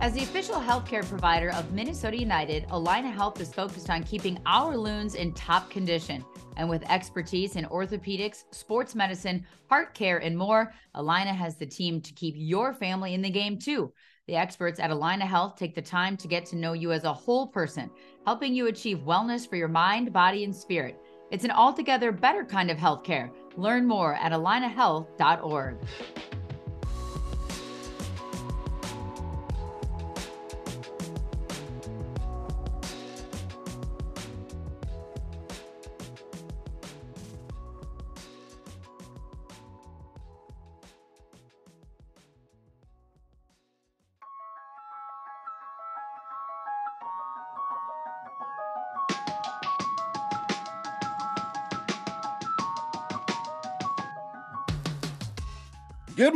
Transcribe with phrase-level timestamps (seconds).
[0.00, 4.74] As the official healthcare provider of Minnesota United, Allina Health is focused on keeping our
[4.74, 6.24] loons in top condition.
[6.56, 12.00] And with expertise in orthopedics, sports medicine, heart care, and more, Allina has the team
[12.00, 13.92] to keep your family in the game too.
[14.26, 17.12] The experts at Allina Health take the time to get to know you as a
[17.12, 17.90] whole person,
[18.24, 20.98] helping you achieve wellness for your mind, body, and spirit.
[21.30, 23.30] It's an altogether better kind of healthcare.
[23.56, 25.76] Learn more at allinahealth.org.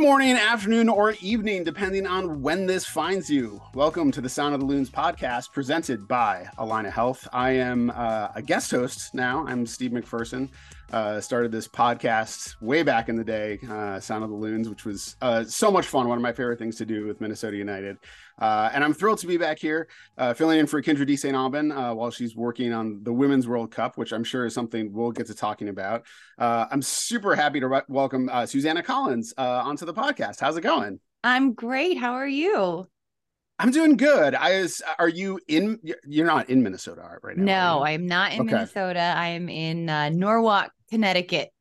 [0.05, 3.59] morning, afternoon, or evening, depending on when this finds you.
[3.73, 7.27] Welcome to the Sound of the Loons podcast presented by Allina Health.
[7.33, 9.43] I am uh, a guest host now.
[9.47, 10.51] I'm Steve McPherson.
[10.91, 14.85] Uh, started this podcast way back in the day, uh, Sound of the Loons, which
[14.85, 16.07] was uh, so much fun.
[16.07, 17.97] One of my favorite things to do with Minnesota United.
[18.39, 21.35] Uh, and I'm thrilled to be back here, uh, filling in for Kyndra de St.
[21.35, 24.93] Aubin uh, while she's working on the Women's World Cup, which I'm sure is something
[24.93, 26.05] we'll get to talking about.
[26.37, 30.39] I'm super happy to re- welcome Susannah Collins onto the podcast.
[30.39, 30.99] How's it going?
[31.23, 31.97] I'm great.
[31.97, 32.87] How are you?
[33.57, 34.35] I'm doing good.
[34.35, 34.81] I was.
[34.85, 35.79] Uh, are you in?
[36.05, 37.77] You're not in Minnesota uh, right now.
[37.77, 38.51] No, I'm not in okay.
[38.51, 38.99] Minnesota.
[38.99, 41.51] I am in uh, Norwalk, Connecticut.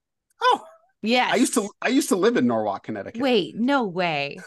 [0.43, 0.61] Oh,
[1.03, 1.29] yeah.
[1.31, 1.69] I used to.
[1.81, 3.21] I used to live in Norwalk, Connecticut.
[3.21, 4.39] Wait, no way.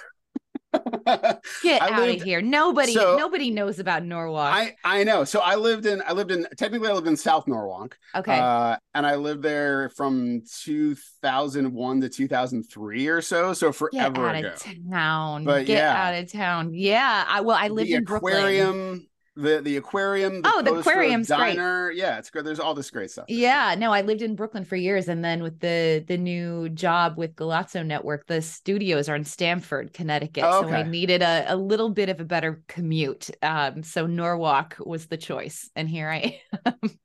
[0.73, 0.81] Get
[1.81, 2.41] I out lived, of here.
[2.41, 4.53] Nobody so, nobody knows about Norwalk.
[4.53, 5.23] I I know.
[5.23, 7.97] So I lived in I lived in technically I lived in South Norwalk.
[8.15, 8.37] Okay.
[8.37, 13.53] Uh, and I lived there from 2001 to 2003 or so.
[13.53, 14.47] So forever Get out ago.
[14.49, 15.45] Of town.
[15.45, 16.08] But Get yeah.
[16.08, 16.73] out of town.
[16.73, 17.25] Yeah.
[17.27, 20.42] I well I lived the in aquarium, Brooklyn the the aquarium.
[20.42, 21.87] The oh, the aquarium's diner.
[21.87, 21.98] great.
[21.98, 22.45] Yeah, it's good.
[22.45, 23.25] There's all this great stuff.
[23.27, 27.17] Yeah, no, I lived in Brooklyn for years, and then with the the new job
[27.17, 30.43] with Golazo Network, the studios are in Stamford, Connecticut.
[30.43, 30.70] Oh, okay.
[30.70, 33.30] So I needed a, a little bit of a better commute.
[33.42, 36.73] Um, so Norwalk was the choice, and here I am.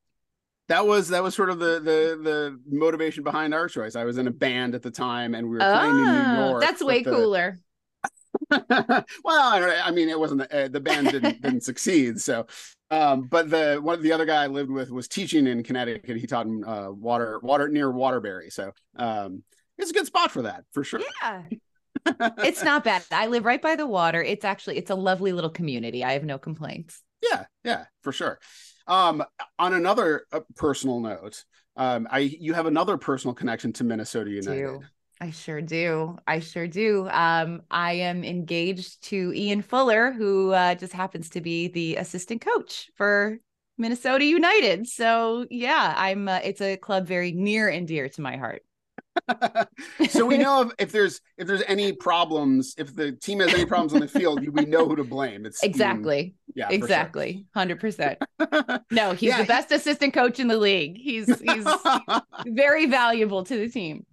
[0.69, 3.95] that was that was sort of the the the motivation behind our choice.
[3.95, 6.49] I was in a band at the time, and we were playing in New oh,
[6.51, 6.63] York.
[6.63, 7.59] That's way the, cooler.
[8.51, 12.21] well, I, I, mean, it wasn't the, uh, the band didn't, didn't succeed.
[12.21, 12.47] So,
[12.91, 16.17] um, but the one the other guy I lived with was teaching in Connecticut.
[16.17, 18.51] He taught in uh, water water near Waterbury.
[18.51, 19.43] So, um,
[19.79, 21.01] it's a good spot for that for sure.
[21.23, 21.43] Yeah.
[22.39, 23.05] it's not bad.
[23.11, 24.23] I live right by the water.
[24.23, 26.05] It's actually it's a lovely little community.
[26.05, 27.03] I have no complaints.
[27.23, 28.41] Yeah, yeah, for sure.
[28.87, 29.23] Um,
[29.59, 31.45] on another uh, personal note,
[31.77, 34.81] um, I you have another personal connection to Minnesota United.
[35.23, 36.19] I sure do.
[36.27, 37.09] I sure do.
[37.09, 42.41] Um, I am engaged to Ian Fuller, who uh, just happens to be the assistant
[42.41, 43.39] coach for
[43.79, 44.89] Minnesota United.
[44.89, 46.29] So yeah, I'm.
[46.29, 48.65] Uh, it's a club very near and dear to my heart.
[50.09, 53.65] so we know if, if, there's if there's any problems, if the team has any
[53.65, 55.47] problems on the field, we know who to blame.
[55.47, 57.93] It's exactly, yeah, exactly, hundred sure.
[57.93, 58.19] percent.
[58.91, 60.99] No, he's yeah, the best assistant coach in the league.
[60.99, 61.67] He's he's
[62.47, 64.05] very valuable to the team.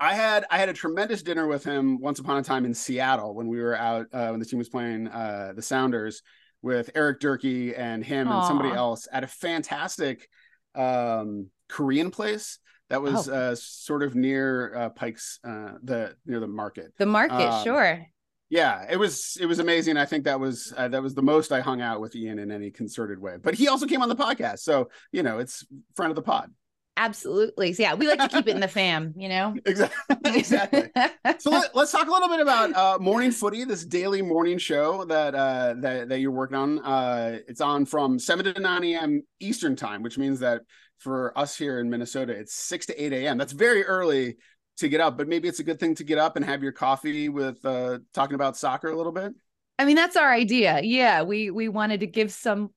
[0.00, 3.34] I had I had a tremendous dinner with him once upon a time in Seattle
[3.34, 6.22] when we were out uh, when the team was playing uh, the Sounders
[6.62, 8.38] with Eric Durkee and him Aww.
[8.38, 10.28] and somebody else at a fantastic
[10.74, 12.58] um, Korean place
[12.88, 13.34] that was oh.
[13.34, 16.92] uh, sort of near uh, Pike's uh, the near the market.
[16.98, 18.06] The market, um, sure.
[18.50, 19.96] Yeah, it was it was amazing.
[19.96, 22.50] I think that was uh, that was the most I hung out with Ian in
[22.50, 23.36] any concerted way.
[23.40, 25.64] But he also came on the podcast, so you know it's
[25.94, 26.50] friend of the pod.
[26.96, 27.72] Absolutely.
[27.72, 29.54] So yeah, we like to keep it in the fam, you know?
[29.64, 30.16] Exactly.
[30.24, 30.90] exactly.
[31.38, 35.04] so let, us talk a little bit about uh, morning footy, this daily morning show
[35.06, 36.78] that uh, that, that you're working on.
[36.80, 39.22] Uh, it's on from 7 to 9 a.m.
[39.38, 40.62] Eastern time, which means that
[40.98, 43.38] for us here in Minnesota, it's 6 to 8 a.m.
[43.38, 44.36] That's very early
[44.78, 46.72] to get up, but maybe it's a good thing to get up and have your
[46.72, 49.32] coffee with uh, talking about soccer a little bit.
[49.80, 50.82] I mean, that's our idea.
[50.82, 52.70] Yeah, we we wanted to give some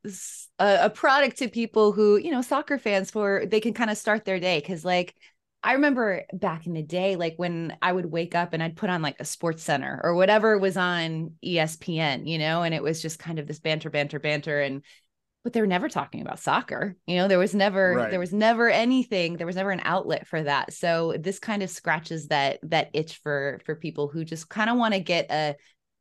[0.58, 3.98] a, a product to people who you know soccer fans for they can kind of
[3.98, 5.14] start their day because like
[5.62, 8.90] I remember back in the day, like when I would wake up and I'd put
[8.90, 13.02] on like a sports center or whatever was on ESPN, you know, and it was
[13.02, 14.62] just kind of this banter, banter, banter.
[14.62, 14.82] And
[15.44, 16.96] but they were never talking about soccer.
[17.06, 18.12] You know, there was never right.
[18.12, 20.72] there was never anything, there was never an outlet for that.
[20.72, 24.78] So this kind of scratches that that itch for for people who just kind of
[24.78, 25.56] want to get a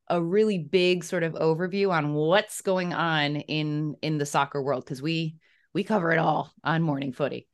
[0.09, 4.83] a really big sort of overview on what's going on in in the soccer world
[4.83, 5.35] because we
[5.73, 7.47] we cover it all on morning footy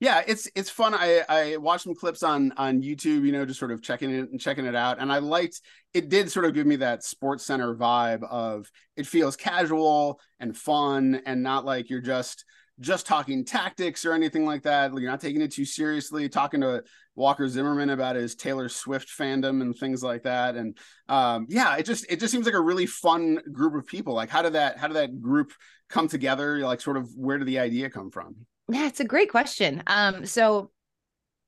[0.00, 0.94] Yeah, it's it's fun.
[0.94, 4.30] I I watched some clips on on YouTube, you know, just sort of checking it
[4.30, 5.60] and checking it out, and I liked.
[5.92, 10.56] It did sort of give me that Sports Center vibe of it feels casual and
[10.56, 12.44] fun, and not like you're just
[12.78, 14.92] just talking tactics or anything like that.
[14.92, 16.28] You're not taking it too seriously.
[16.28, 16.84] Talking to
[17.18, 20.78] Walker Zimmerman about his Taylor Swift fandom and things like that, and
[21.08, 24.14] um, yeah, it just it just seems like a really fun group of people.
[24.14, 25.52] Like, how did that how did that group
[25.88, 26.58] come together?
[26.60, 28.36] Like, sort of where did the idea come from?
[28.70, 29.82] Yeah, it's a great question.
[29.86, 30.70] Um, so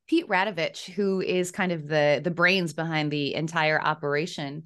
[0.09, 4.65] Pete Radovich, who is kind of the the brains behind the entire operation,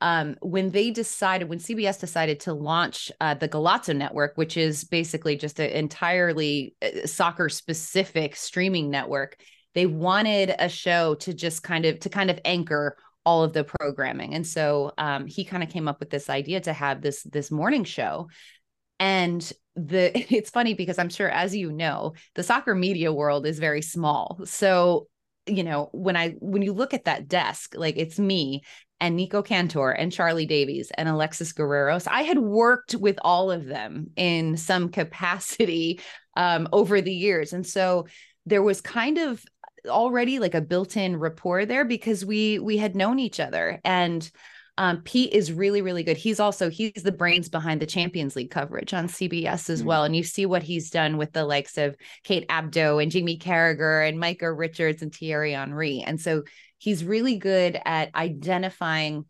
[0.00, 4.84] um, when they decided, when CBS decided to launch uh, the Golazo Network, which is
[4.84, 9.36] basically just an entirely uh, soccer specific streaming network,
[9.76, 12.96] they wanted a show to just kind of to kind of anchor
[13.26, 16.60] all of the programming, and so um, he kind of came up with this idea
[16.60, 18.28] to have this this morning show.
[18.98, 23.58] And the it's funny because i'm sure as you know the soccer media world is
[23.58, 24.40] very small.
[24.44, 25.08] So
[25.46, 28.62] you know when i when you look at that desk like it's me
[28.98, 32.08] and nico cantor and charlie davies and alexis guerreros.
[32.10, 36.00] I had worked with all of them in some capacity
[36.36, 37.52] um, over the years.
[37.52, 38.06] And so
[38.44, 39.44] there was kind of
[39.88, 44.30] already like a built-in rapport there because we we had known each other and
[44.78, 46.18] um, Pete is really, really good.
[46.18, 49.88] He's also he's the brains behind the Champions League coverage on CBS as mm-hmm.
[49.88, 50.04] well.
[50.04, 54.06] And you see what he's done with the likes of Kate Abdo and Jamie Carragher
[54.06, 56.02] and Micah Richards and Thierry Henry.
[56.06, 56.42] And so
[56.76, 59.24] he's really good at identifying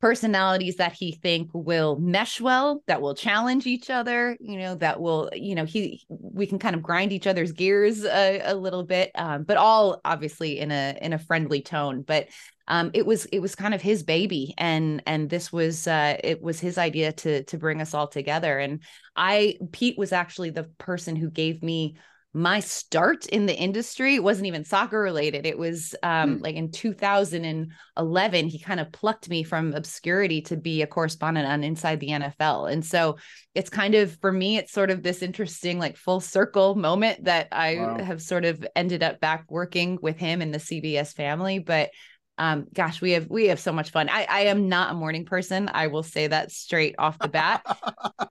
[0.00, 5.00] personalities that he think will mesh well that will challenge each other you know that
[5.00, 8.82] will you know he we can kind of grind each other's gears a, a little
[8.82, 12.02] bit um, but all obviously in a in a friendly tone.
[12.02, 12.28] But
[12.68, 16.42] um, it was it was kind of his baby and and this was uh, it
[16.42, 18.58] was his idea to to bring us all together.
[18.58, 18.82] And
[19.16, 21.96] i pete was actually the person who gave me
[22.32, 26.42] my start in the industry wasn't even soccer related it was um, mm.
[26.42, 31.64] like in 2011 he kind of plucked me from obscurity to be a correspondent on
[31.64, 33.16] inside the nfl and so
[33.54, 37.48] it's kind of for me it's sort of this interesting like full circle moment that
[37.50, 37.98] i wow.
[37.98, 41.90] have sort of ended up back working with him in the cbs family but
[42.40, 44.08] um, gosh, we have we have so much fun.
[44.08, 45.68] I, I am not a morning person.
[45.74, 47.62] I will say that straight off the bat.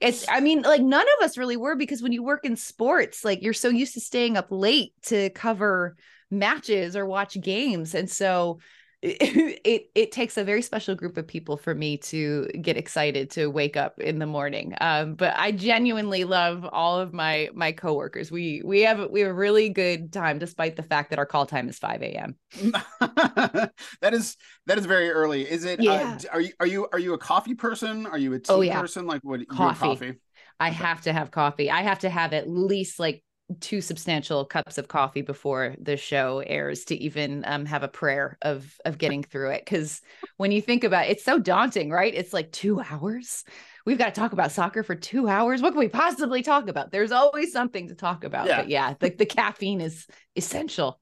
[0.01, 3.23] it's I mean, like none of us really were because when you work in sports,
[3.23, 5.95] like you're so used to staying up late to cover
[6.31, 7.93] matches or watch games.
[7.93, 8.57] And so
[9.01, 13.29] it, it, it takes a very special group of people for me to get excited
[13.31, 14.75] to wake up in the morning.
[14.81, 18.31] Um, but I genuinely love all of my my coworkers.
[18.31, 21.45] We we have we have a really good time despite the fact that our call
[21.45, 22.35] time is 5 a.m.
[22.99, 24.35] that is
[24.65, 25.49] that is very early.
[25.49, 26.17] Is it uh, yeah.
[26.23, 28.05] Uh, are you are you are you a coffee person?
[28.05, 28.79] Are you a tea oh, yeah.
[28.79, 29.05] person?
[29.05, 29.79] Like what coffee.
[29.79, 30.13] coffee?
[30.59, 31.71] I have to have coffee.
[31.71, 33.23] I have to have at least like
[33.59, 38.37] two substantial cups of coffee before the show airs to even um, have a prayer
[38.41, 39.65] of of getting through it.
[39.65, 40.01] Because
[40.37, 42.13] when you think about it, it's so daunting right?
[42.13, 43.43] It's like two hours.
[43.85, 45.61] We've got to talk about soccer for two hours.
[45.61, 46.91] What can we possibly talk about?
[46.91, 48.47] There's always something to talk about.
[48.47, 48.57] Yeah.
[48.57, 50.05] but yeah the, the caffeine is
[50.35, 50.99] essential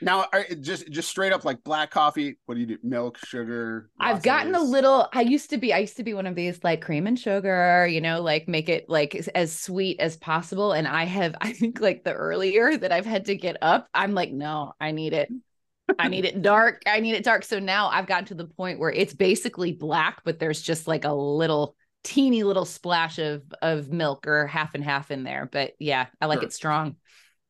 [0.00, 0.26] now,
[0.60, 2.38] just just straight up like black coffee.
[2.46, 2.78] What do you do?
[2.82, 3.90] Milk, sugar.
[3.98, 5.08] I've gotten a little.
[5.12, 5.72] I used to be.
[5.72, 7.86] I used to be one of these like cream and sugar.
[7.86, 10.72] You know, like make it like as sweet as possible.
[10.72, 11.36] And I have.
[11.40, 14.92] I think like the earlier that I've had to get up, I'm like, no, I
[14.92, 15.30] need it.
[15.98, 16.82] I need it dark.
[16.86, 17.44] I need it dark.
[17.44, 21.04] So now I've gotten to the point where it's basically black, but there's just like
[21.04, 25.48] a little teeny little splash of of milk or half and half in there.
[25.50, 26.46] But yeah, I like sure.
[26.46, 26.96] it strong.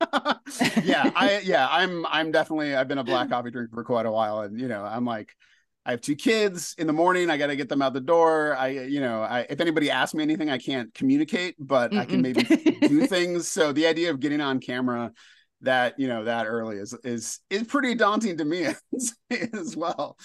[0.82, 4.10] yeah, I yeah, I'm I'm definitely I've been a black coffee drinker for quite a
[4.10, 5.34] while, and you know, I'm like,
[5.86, 7.30] I have two kids in the morning.
[7.30, 8.56] I got to get them out the door.
[8.56, 11.98] I, you know, I, if anybody asks me anything, I can't communicate, but Mm-mm.
[11.98, 12.50] I can maybe
[12.86, 13.48] do things.
[13.48, 15.12] So the idea of getting on camera
[15.64, 19.14] that, you know, that early is, is, is pretty daunting to me as,
[19.52, 20.16] as well.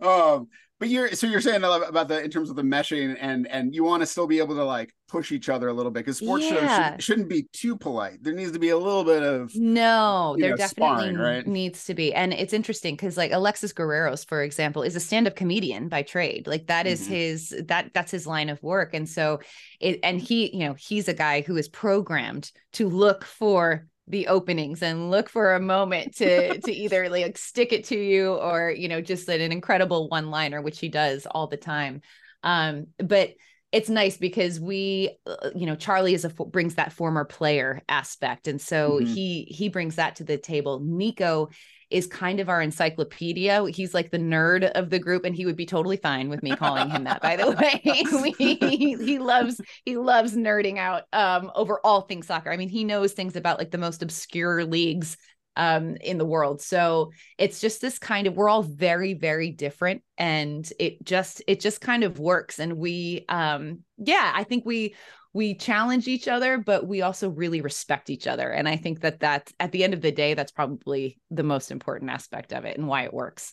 [0.00, 0.48] Um,
[0.78, 3.82] but you're so you're saying about the in terms of the meshing and and you
[3.82, 6.44] want to still be able to like push each other a little bit because sports
[6.44, 6.90] yeah.
[6.96, 10.36] shows should, not be too polite there needs to be a little bit of no
[10.38, 11.46] there know, definitely sparring, right?
[11.46, 15.36] needs to be and it's interesting because like alexis guerreros for example is a stand-up
[15.36, 17.14] comedian by trade like that is mm-hmm.
[17.14, 19.40] his that that's his line of work and so
[19.80, 24.28] it and he you know he's a guy who is programmed to look for the
[24.28, 28.70] openings and look for a moment to to either like stick it to you or
[28.70, 32.00] you know just an incredible one liner which he does all the time.
[32.42, 33.30] Um but
[33.72, 38.48] it's nice because we uh, you know charlie is a brings that former player aspect.
[38.48, 39.06] And so mm-hmm.
[39.06, 40.80] he he brings that to the table.
[40.80, 41.50] Nico
[41.90, 43.64] is kind of our encyclopedia.
[43.68, 46.56] He's like the nerd of the group, and he would be totally fine with me
[46.56, 47.22] calling him that.
[47.22, 47.50] By the
[48.20, 52.50] way, he, he loves he loves nerding out um, over all things soccer.
[52.50, 55.16] I mean, he knows things about like the most obscure leagues
[55.56, 56.60] um, in the world.
[56.60, 61.60] So it's just this kind of we're all very very different, and it just it
[61.60, 62.58] just kind of works.
[62.58, 64.94] And we, um, yeah, I think we
[65.36, 68.50] we challenge each other, but we also really respect each other.
[68.50, 71.70] And I think that that's at the end of the day, that's probably the most
[71.70, 73.52] important aspect of it and why it works.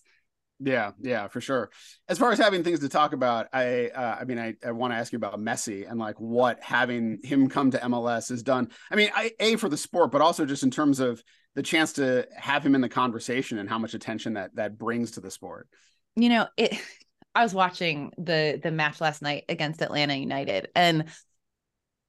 [0.62, 1.72] Yeah, yeah, for sure.
[2.08, 4.94] As far as having things to talk about, I, uh, I mean, I, I want
[4.94, 8.70] to ask you about Messi and like what having him come to MLS has done.
[8.90, 11.22] I mean, I, a for the sport, but also just in terms of
[11.54, 15.12] the chance to have him in the conversation and how much attention that that brings
[15.12, 15.68] to the sport.
[16.16, 16.80] You know, it.
[17.36, 21.06] I was watching the the match last night against Atlanta United, and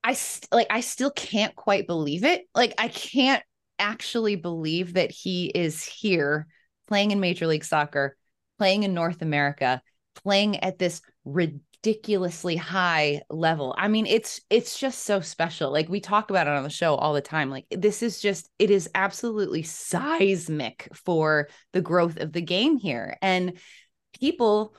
[0.05, 2.43] I st- like I still can't quite believe it.
[2.55, 3.43] Like I can't
[3.79, 6.47] actually believe that he is here
[6.87, 8.17] playing in Major League Soccer,
[8.59, 9.81] playing in North America,
[10.15, 13.75] playing at this ridiculously high level.
[13.79, 15.73] I mean, it's it's just so special.
[15.73, 17.49] Like we talk about it on the show all the time.
[17.49, 23.17] Like this is just it is absolutely seismic for the growth of the game here.
[23.23, 23.59] And
[24.21, 24.77] people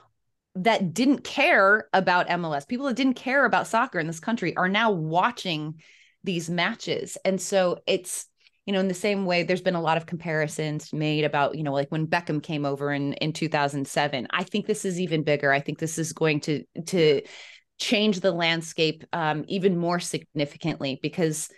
[0.56, 4.70] that didn't care about MLS, people that didn't care about soccer in this country are
[4.70, 5.76] now watching
[6.24, 7.18] these matches.
[7.26, 8.28] And so it's,
[8.66, 11.64] you know, in the same way, there's been a lot of comparisons made about, you
[11.64, 14.28] know, like when Beckham came over in in 2007.
[14.32, 15.52] I think this is even bigger.
[15.52, 17.22] I think this is going to to
[17.78, 21.50] change the landscape um, even more significantly because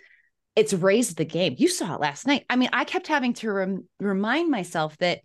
[0.56, 1.54] it's raised the game.
[1.56, 2.44] You saw it last night.
[2.50, 5.20] I mean, I kept having to rem- remind myself that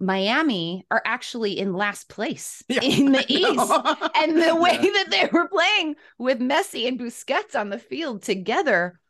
[0.00, 3.72] Miami are actually in last place yeah, in the East.
[4.14, 4.90] and the way yeah.
[4.92, 9.00] that they were playing with Messi and Busquets on the field together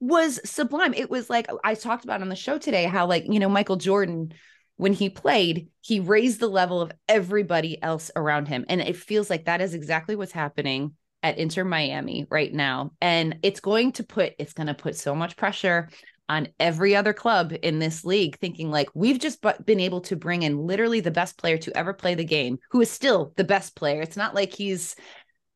[0.00, 0.94] was sublime.
[0.94, 3.76] It was like I talked about on the show today how, like, you know, Michael
[3.76, 4.32] Jordan,
[4.76, 8.64] when he played, he raised the level of everybody else around him.
[8.68, 12.92] And it feels like that is exactly what's happening at Inter Miami right now.
[13.00, 15.88] And it's going to put, it's going to put so much pressure
[16.28, 20.42] on every other club in this league thinking like we've just been able to bring
[20.42, 23.74] in literally the best player to ever play the game who is still the best
[23.74, 24.02] player.
[24.02, 24.94] It's not like he's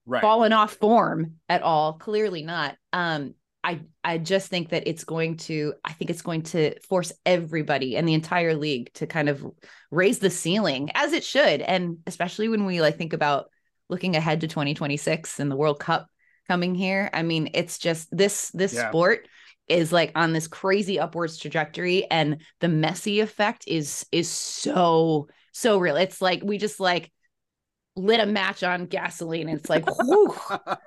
[0.07, 0.23] right.
[0.23, 1.95] fallen off form at all.
[1.95, 2.77] Clearly not.
[2.93, 7.13] Um i i just think that it's going to i think it's going to force
[7.25, 9.47] everybody and the entire league to kind of
[9.91, 11.61] raise the ceiling as it should.
[11.61, 13.51] And especially when we like think about
[13.89, 16.09] looking ahead to 2026 and the world cup
[16.49, 17.11] coming here.
[17.13, 18.89] I mean it's just this this yeah.
[18.89, 19.29] sport
[19.69, 25.79] is like on this crazy upwards trajectory and the Messi effect is is so so
[25.79, 27.11] real it's like we just like
[27.95, 30.35] lit a match on gasoline and it's like whew.
[30.51, 30.79] and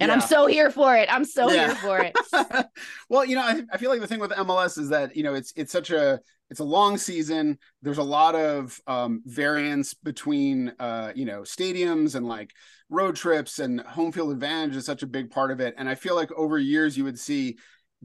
[0.00, 0.12] yeah.
[0.12, 1.66] i'm so here for it i'm so yeah.
[1.66, 2.66] here for it
[3.10, 5.34] well you know I, I feel like the thing with mls is that you know
[5.34, 10.72] it's it's such a it's a long season there's a lot of um, variance between
[10.78, 12.52] uh, you know stadiums and like
[12.88, 15.94] road trips and home field advantage is such a big part of it and i
[15.94, 17.58] feel like over years you would see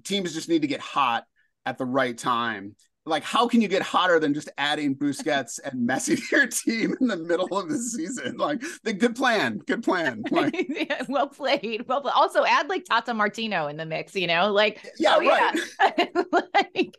[0.04, 1.26] teams just need to get hot
[1.66, 2.76] at the right time.
[3.06, 6.96] Like, how can you get hotter than just adding Busquets and Messi to your team
[7.02, 8.38] in the middle of the season?
[8.44, 10.24] Like, the good plan, good plan.
[10.32, 11.86] Like, yeah, well played.
[11.88, 12.14] Well, played.
[12.16, 14.16] also add like Tata Martino in the mix.
[14.16, 15.60] You know, like, yeah, oh, right.
[15.80, 16.06] Yeah.
[16.54, 16.98] like,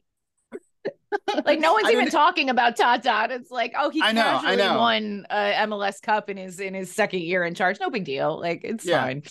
[1.45, 3.29] like no one's I even mean, talking about Tata.
[3.35, 4.79] It's like, oh, he I know, casually I know.
[4.79, 7.81] won uh, MLS Cup in his in his second year in charge.
[7.81, 8.39] No big deal.
[8.39, 9.03] Like it's yeah.
[9.03, 9.23] fine.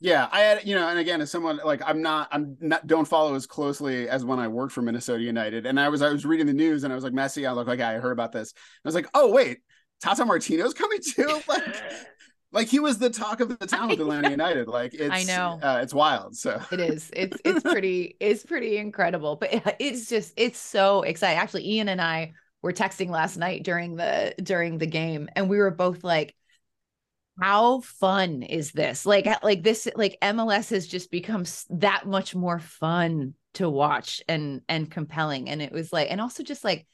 [0.00, 3.06] Yeah, I had you know, and again, as someone like I'm not, I'm not, don't
[3.06, 6.24] follow as closely as when I worked for Minnesota United, and I was, I was
[6.24, 8.52] reading the news, and I was like, Messi, I look like I heard about this.
[8.56, 9.58] I was like, oh wait,
[10.00, 11.76] Tata Martino's coming too, like,
[12.52, 14.68] like he was the talk of the town with Atlanta United.
[14.68, 16.36] Like, it's, I know, uh, it's wild.
[16.36, 19.50] So it is, it's, it's pretty, it's pretty incredible, but
[19.80, 21.38] it's just, it's so exciting.
[21.38, 25.58] Actually, Ian and I were texting last night during the during the game, and we
[25.58, 26.34] were both like
[27.40, 29.06] how fun is this?
[29.06, 34.60] Like, like this, like MLS has just become that much more fun to watch and
[34.68, 35.48] and compelling.
[35.48, 36.86] And it was like, and also just like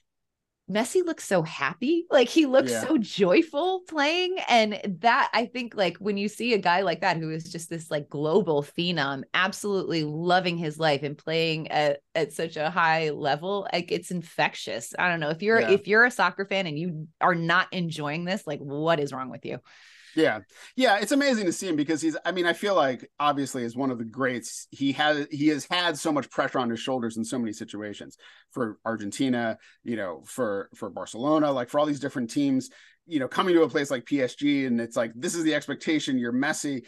[0.71, 2.07] Messi looks so happy.
[2.11, 2.87] Like he looks yeah.
[2.87, 4.37] so joyful playing.
[4.49, 7.69] And that I think like when you see a guy like that who is just
[7.69, 13.11] this like global phenom, absolutely loving his life and playing at, at such a high
[13.11, 14.95] level, like it's infectious.
[14.99, 15.31] I don't know.
[15.31, 15.71] If you're yeah.
[15.71, 19.31] if you're a soccer fan and you are not enjoying this, like what is wrong
[19.31, 19.59] with you?
[20.17, 20.41] Yeah.
[20.77, 20.99] Yeah.
[21.01, 23.91] It's amazing to see him because he's, I mean, I feel like obviously as one
[23.91, 27.25] of the greats, he has, he has had so much pressure on his shoulders in
[27.25, 28.17] so many situations
[28.53, 32.71] for Argentina, you know, for, for Barcelona, like for all these different teams,
[33.07, 36.19] you know, coming to a place like PSG and it's like, this is the expectation.
[36.19, 36.83] You're Messi.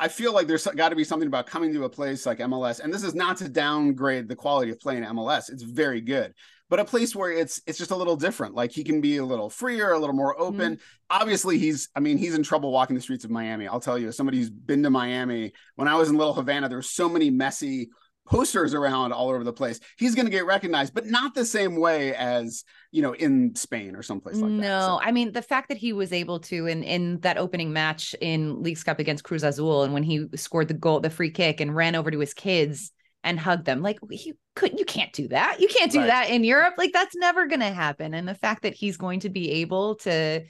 [0.00, 2.80] I feel like there's got to be something about coming to a place like MLS,
[2.80, 5.50] and this is not to downgrade the quality of playing MLS.
[5.50, 6.32] It's very good,
[6.70, 8.54] but a place where it's it's just a little different.
[8.54, 10.76] Like he can be a little freer, a little more open.
[10.76, 11.22] Mm-hmm.
[11.22, 13.68] Obviously, he's I mean he's in trouble walking the streets of Miami.
[13.68, 15.52] I'll tell you, as somebody who's been to Miami.
[15.76, 17.88] When I was in Little Havana, there were so many Messi
[18.30, 21.76] posters around all over the place, he's going to get recognized, but not the same
[21.76, 24.62] way as you know in Spain or someplace like no, that.
[24.62, 25.00] No, so.
[25.02, 28.62] I mean the fact that he was able to in in that opening match in
[28.62, 31.74] Leagues Cup against Cruz Azul, and when he scored the goal, the free kick, and
[31.74, 35.60] ran over to his kids and hugged them, like you could you can't do that.
[35.60, 36.06] You can't do right.
[36.06, 36.74] that in Europe.
[36.78, 38.14] Like that's never going to happen.
[38.14, 40.42] And the fact that he's going to be able to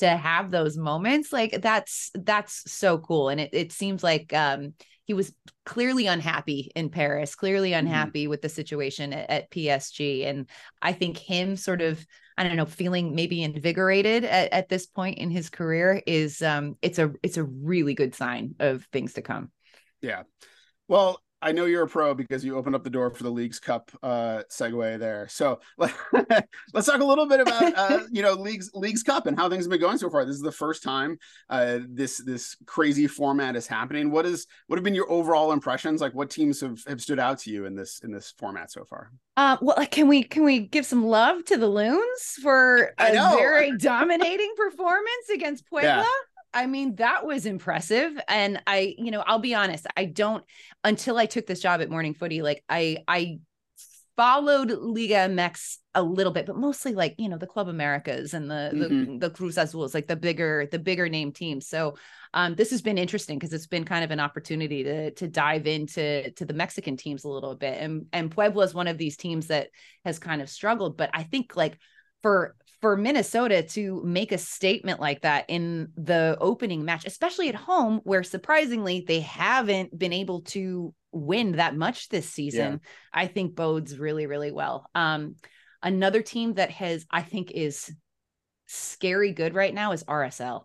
[0.00, 4.74] to have those moments like that's that's so cool and it, it seems like um
[5.04, 5.34] he was
[5.64, 7.86] clearly unhappy in paris clearly mm-hmm.
[7.86, 8.30] unhappy mm-hmm.
[8.30, 10.48] with the situation at, at, psg and
[10.82, 12.04] i think him sort of
[12.36, 16.76] i don't know feeling maybe invigorated at, at this point in his career is um
[16.82, 19.50] it's a it's a really good sign of things to come
[20.00, 20.22] yeah
[20.88, 23.60] well I know you're a pro because you opened up the door for the Leagues
[23.60, 25.28] Cup uh, segue there.
[25.28, 25.92] So let,
[26.74, 29.66] us talk a little bit about uh, you know Leagues Leagues Cup and how things
[29.66, 30.24] have been going so far.
[30.24, 31.18] This is the first time
[31.50, 34.10] uh, this this crazy format is happening.
[34.10, 36.00] What is what have been your overall impressions?
[36.00, 38.84] Like what teams have, have stood out to you in this in this format so
[38.86, 39.12] far?
[39.36, 43.76] Uh, well, can we can we give some love to the Loons for a very
[43.76, 45.88] dominating performance against Puebla?
[45.88, 46.33] Yeah.
[46.54, 48.16] I mean, that was impressive.
[48.28, 50.44] And I, you know, I'll be honest, I don't
[50.84, 53.40] until I took this job at Morning Footy, like I I
[54.16, 58.48] followed Liga MX a little bit, but mostly like, you know, the Club Americas and
[58.48, 59.18] the mm-hmm.
[59.18, 61.66] the, the Cruz Azules, like the bigger, the bigger name teams.
[61.66, 61.96] So
[62.32, 65.66] um, this has been interesting because it's been kind of an opportunity to to dive
[65.66, 67.80] into to the Mexican teams a little bit.
[67.80, 69.68] And and Puebla is one of these teams that
[70.04, 71.78] has kind of struggled, but I think like
[72.22, 77.54] for for Minnesota to make a statement like that in the opening match, especially at
[77.54, 82.90] home, where surprisingly they haven't been able to win that much this season, yeah.
[83.10, 84.84] I think bodes really, really well.
[84.94, 85.36] Um,
[85.82, 87.90] another team that has, I think, is
[88.66, 90.64] scary good right now is RSL.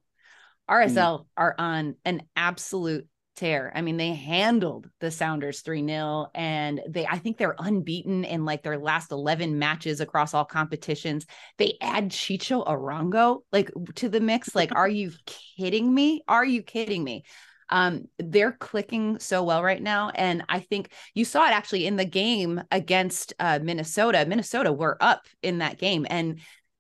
[0.69, 1.25] RSL mm.
[1.38, 3.07] are on an absolute
[3.39, 3.72] tear.
[3.74, 8.45] I mean, they handled the Sounders 3 0, and they, I think they're unbeaten in
[8.45, 11.25] like their last 11 matches across all competitions.
[11.58, 14.54] They add Chicho Arango like to the mix.
[14.56, 15.12] Like, are you
[15.58, 16.21] kidding me?
[16.28, 17.23] Are you kidding me?
[17.69, 20.10] Um, they're clicking so well right now.
[20.15, 24.25] And I think you saw it actually in the game against uh, Minnesota.
[24.28, 26.06] Minnesota were up in that game.
[26.10, 26.39] And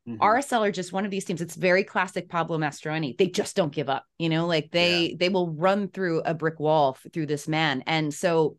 [0.09, 0.21] Mm-hmm.
[0.21, 1.41] RSL are just one of these teams.
[1.41, 3.17] It's very classic Pablo Mastroeni.
[3.17, 4.05] They just don't give up.
[4.17, 5.15] You know, like they yeah.
[5.19, 7.83] they will run through a brick wall f- through this man.
[7.85, 8.57] And so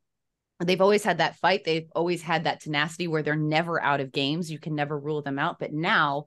[0.65, 1.65] they've always had that fight.
[1.65, 4.51] They've always had that tenacity where they're never out of games.
[4.51, 5.59] You can never rule them out.
[5.59, 6.27] But now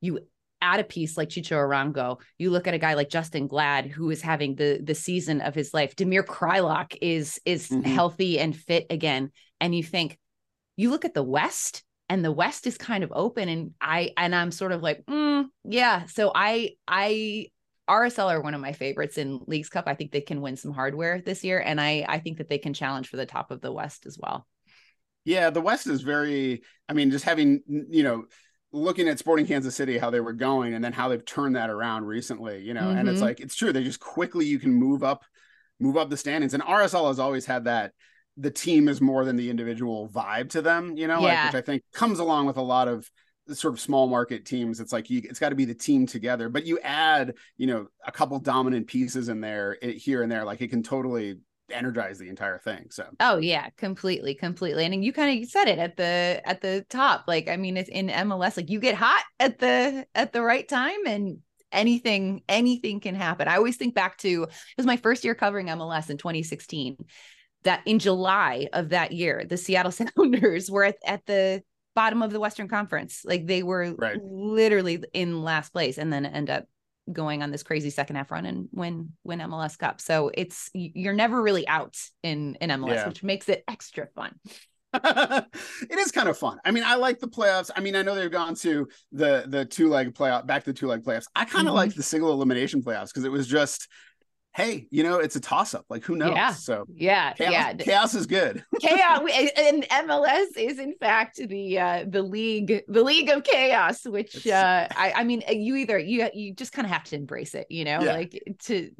[0.00, 0.20] you
[0.64, 4.10] add a piece like Chicho Arango, you look at a guy like Justin Glad, who
[4.10, 5.94] is having the the season of his life.
[5.94, 7.82] Damir Kreilach is is mm-hmm.
[7.82, 10.18] healthy and fit again, and you think,
[10.76, 14.34] you look at the West, and the west is kind of open and i and
[14.34, 17.46] i'm sort of like mm, yeah so i i
[17.88, 20.72] rsl are one of my favorites in leagues cup i think they can win some
[20.72, 23.60] hardware this year and i i think that they can challenge for the top of
[23.60, 24.46] the west as well
[25.24, 28.24] yeah the west is very i mean just having you know
[28.72, 31.70] looking at sporting kansas city how they were going and then how they've turned that
[31.70, 32.98] around recently you know mm-hmm.
[32.98, 33.26] and it's mm-hmm.
[33.26, 35.24] like it's true they just quickly you can move up
[35.78, 37.92] move up the standings and rsl has always had that
[38.36, 41.44] the team is more than the individual vibe to them, you know, yeah.
[41.44, 43.08] like, which I think comes along with a lot of
[43.52, 44.80] sort of small market teams.
[44.80, 47.86] It's like you, it's got to be the team together, but you add, you know,
[48.06, 51.36] a couple dominant pieces in there it, here and there, like it can totally
[51.70, 52.86] energize the entire thing.
[52.90, 54.84] So, oh yeah, completely, completely.
[54.84, 57.24] And you kind of said it at the at the top.
[57.28, 60.68] Like, I mean, it's in MLS, like you get hot at the at the right
[60.68, 61.38] time, and
[61.70, 63.48] anything anything can happen.
[63.48, 66.96] I always think back to it was my first year covering MLS in 2016
[67.64, 71.62] that in July of that year, the Seattle Sounders were at, at the
[71.94, 73.22] bottom of the Western Conference.
[73.24, 74.18] Like they were right.
[74.22, 76.66] literally in last place and then end up
[77.12, 80.00] going on this crazy second half run and win win MLS Cup.
[80.00, 83.08] So it's you're never really out in in MLS, yeah.
[83.08, 84.34] which makes it extra fun.
[84.94, 86.58] it is kind of fun.
[86.64, 87.70] I mean, I like the playoffs.
[87.74, 90.78] I mean, I know they've gone to the the two leg playoff, back to the
[90.78, 91.26] two leg playoffs.
[91.34, 91.76] I kind of mm-hmm.
[91.76, 93.88] like the single elimination playoffs because it was just
[94.54, 95.84] hey, you know, it's a toss up.
[95.90, 96.32] Like, who knows?
[96.34, 96.52] Yeah.
[96.52, 97.72] So, yeah, chaos, yeah.
[97.74, 98.64] Chaos is good.
[98.80, 99.20] chaos
[99.56, 104.86] and MLS is in fact the uh the league, the league of chaos, which uh
[104.90, 107.84] I, I mean, you either you you just kind of have to embrace it, you
[107.84, 108.12] know, yeah.
[108.12, 108.90] like to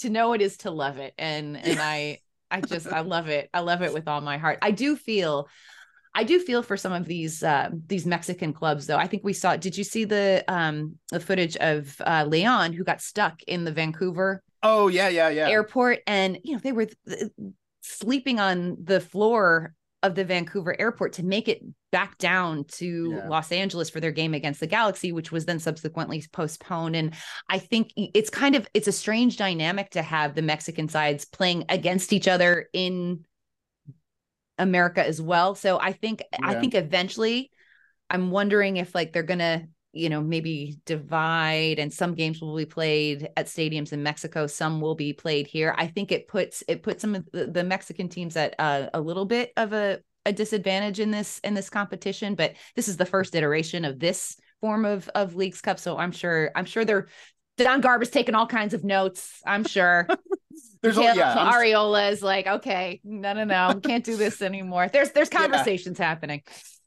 [0.00, 2.18] to know it is to love it, and and I
[2.50, 3.48] I just I love it.
[3.54, 4.58] I love it with all my heart.
[4.62, 5.48] I do feel.
[6.16, 8.96] I do feel for some of these uh, these Mexican clubs, though.
[8.96, 9.56] I think we saw.
[9.56, 13.72] Did you see the um, the footage of uh, Leon who got stuck in the
[13.72, 15.48] Vancouver Oh yeah, yeah, yeah.
[15.48, 17.30] Airport, and you know they were th-
[17.82, 23.28] sleeping on the floor of the Vancouver airport to make it back down to yeah.
[23.28, 26.96] Los Angeles for their game against the Galaxy, which was then subsequently postponed.
[26.96, 27.14] And
[27.48, 31.64] I think it's kind of it's a strange dynamic to have the Mexican sides playing
[31.68, 33.24] against each other in
[34.58, 35.54] America as well.
[35.54, 36.48] So I think Yeah.
[36.48, 37.50] I think eventually
[38.10, 42.66] I'm wondering if like they're gonna, you know, maybe divide and some games will be
[42.66, 45.74] played at stadiums in Mexico, some will be played here.
[45.78, 49.00] I think it puts it puts some of the, the Mexican teams at uh, a
[49.00, 53.06] little bit of a, a disadvantage in this in this competition, but this is the
[53.06, 55.78] first iteration of this form of of Leagues Cup.
[55.78, 57.08] So I'm sure I'm sure they're
[57.56, 59.40] Don Garber's taking all kinds of notes.
[59.46, 60.08] I'm sure.
[60.82, 64.88] There's yeah, Arriola is like, okay, no, no, no, can't do this anymore.
[64.92, 65.40] There's there's Yeah.
[65.40, 66.42] conversations happening.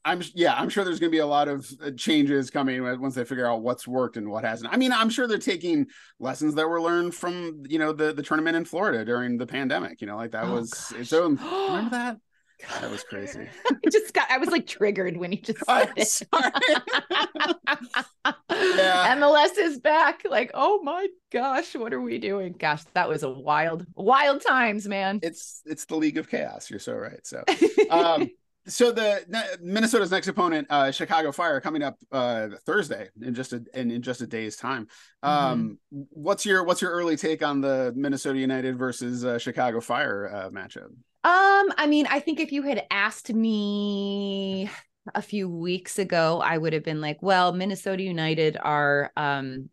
[0.08, 3.14] I'm yeah, I'm sure there's going to be a lot of uh, changes coming once
[3.14, 4.72] they figure out what's worked and what hasn't.
[4.72, 5.86] I mean, I'm sure they're taking
[6.18, 10.00] lessons that were learned from you know the the tournament in Florida during the pandemic.
[10.00, 11.00] You know, like that Oh, was gosh.
[11.00, 11.36] MLS own.
[11.36, 12.16] Remember that?
[12.80, 13.48] That was crazy.
[13.70, 16.08] I just got I was like triggered when you just I'm it.
[16.08, 16.52] sorry.
[18.50, 19.16] Yeah.
[19.16, 20.22] MLS is back.
[20.28, 22.54] Like, oh my gosh, what are we doing?
[22.58, 25.20] Gosh, that was a wild, wild times, man.
[25.22, 26.68] it's it's the League of Chaos.
[26.70, 27.24] You're so right.
[27.26, 27.44] So
[27.90, 28.28] um
[28.68, 33.52] so the ne- Minnesota's next opponent, uh, Chicago Fire, coming up uh, Thursday in just
[33.52, 34.86] a in, in just a day's time.
[35.22, 40.30] Um, What's your what's your early take on the Minnesota United versus uh, Chicago Fire
[40.32, 40.86] uh, matchup?
[41.24, 44.70] Um, I mean, I think if you had asked me
[45.14, 49.70] a few weeks ago, I would have been like, well, Minnesota United are um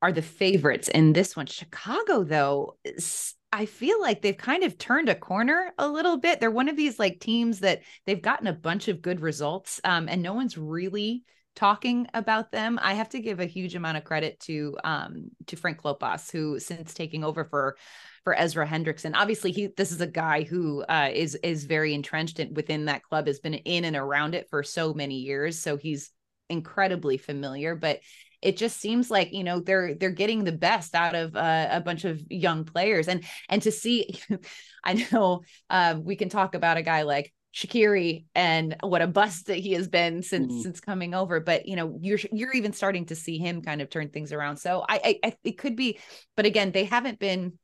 [0.00, 1.46] are the favorites in this one.
[1.46, 6.38] Chicago, though, is- I feel like they've kind of turned a corner a little bit.
[6.38, 10.08] They're one of these like teams that they've gotten a bunch of good results, um,
[10.08, 11.24] and no one's really
[11.56, 12.78] talking about them.
[12.80, 16.60] I have to give a huge amount of credit to um to Frank Klopas, who
[16.60, 17.76] since taking over for
[18.22, 19.12] for Ezra Hendrickson.
[19.14, 23.02] Obviously, he this is a guy who uh, is is very entrenched in, within that
[23.02, 26.10] club, has been in and around it for so many years, so he's
[26.50, 27.74] incredibly familiar.
[27.74, 28.00] But
[28.42, 31.80] it just seems like you know they're they're getting the best out of uh, a
[31.80, 34.20] bunch of young players, and and to see,
[34.84, 37.32] I know uh, we can talk about a guy like.
[37.54, 40.62] Shaqiri and what a bust that he has been since Mhm.
[40.62, 43.88] since coming over, but you know you're you're even starting to see him kind of
[43.88, 44.58] turn things around.
[44.58, 45.98] So I, I, I it could be,
[46.36, 47.58] but again they haven't been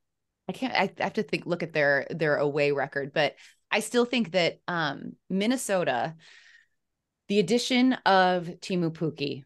[0.48, 3.34] I can't I have to think look at their their away record, but
[3.70, 6.14] I still think that um Minnesota,
[7.28, 9.44] the addition of Teemu Pukki,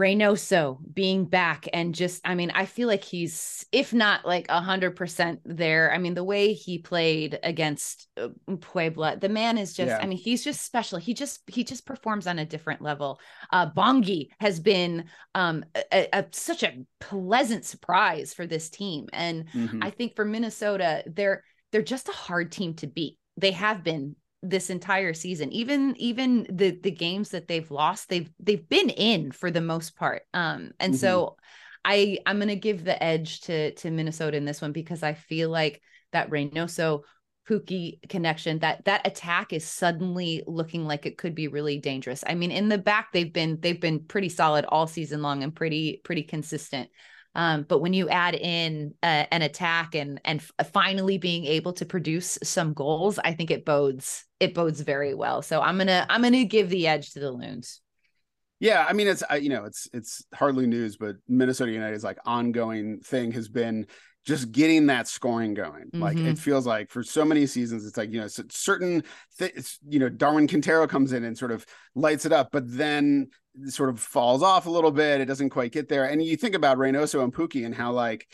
[0.00, 4.60] Reynoso being back and just I mean, I feel like he's if not like a
[4.60, 5.92] hundred percent there.
[5.92, 8.28] I mean, the way he played against uh,
[8.60, 9.98] Puebla, the man is just, Yeah.
[10.00, 10.98] I mean, he's just special.
[10.98, 13.20] He just he just performs on a different level.
[13.52, 19.06] Uh Bongi has been um a, a, such a pleasant surprise for this team.
[19.12, 19.78] And Mhm.
[19.82, 23.18] I think for Minnesota, they're they're just a hard team to beat.
[23.36, 25.52] They have been this entire season.
[25.52, 29.96] Even even the the games that they've lost, they've they've been in for the most
[29.96, 30.22] part.
[30.32, 31.36] Um, and so
[31.84, 35.50] I I'm gonna give the edge to to Minnesota in this one because I feel
[35.50, 37.02] like that Reynoso
[37.48, 42.22] Pukki connection that that attack is suddenly looking like it could be really dangerous.
[42.26, 45.54] I mean, in the back they've been they've been pretty solid all season long and
[45.54, 46.90] pretty pretty consistent.
[47.34, 51.86] Um, but when you add in uh, an attack and and finally being able to
[51.86, 55.42] produce some goals, I think it bodes it bodes very well.
[55.42, 57.80] So I'm gonna I'm gonna give the edge to the Loons.
[58.58, 62.18] Yeah, I mean it's uh, you know it's it's hardly news, but Minnesota United's like
[62.26, 63.86] ongoing thing has been
[64.26, 65.92] just getting that scoring going.
[65.98, 66.26] Like Mhm.
[66.26, 69.02] it feels like for so many seasons, it's like you know certain
[69.38, 71.64] th- you know Darwin Quintero comes in and sort of
[71.94, 73.28] lights it up, but then
[73.66, 75.20] sort of falls off a little bit.
[75.20, 76.04] It doesn't quite get there.
[76.04, 78.28] And you think about Reynoso and Pukki and how like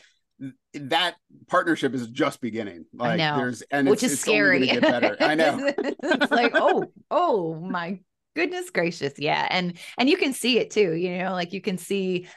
[0.73, 1.15] that
[1.47, 2.85] partnership is just beginning.
[2.93, 4.65] Like there's and which it's, is it's scary.
[4.67, 5.17] get better.
[5.19, 5.71] I know.
[5.77, 7.99] it's like, oh, oh my
[8.35, 9.13] goodness gracious.
[9.17, 9.47] Yeah.
[9.49, 12.27] And and you can see it too, you know, like you can see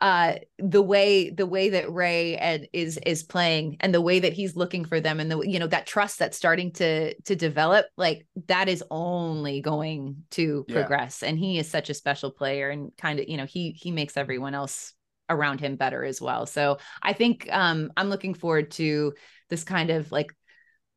[0.00, 4.32] uh the way the way that Ray and is is playing and the way that
[4.32, 7.86] he's looking for them and the you know that trust that's starting to to develop
[7.96, 10.74] like that is only going to Yeah.
[10.74, 11.22] progress.
[11.22, 14.16] And he is such a special player and kind of you know he he makes
[14.16, 14.94] everyone else
[15.28, 16.46] around him better as well.
[16.46, 19.14] So i think um i'm looking forward to
[19.50, 20.32] this kind of like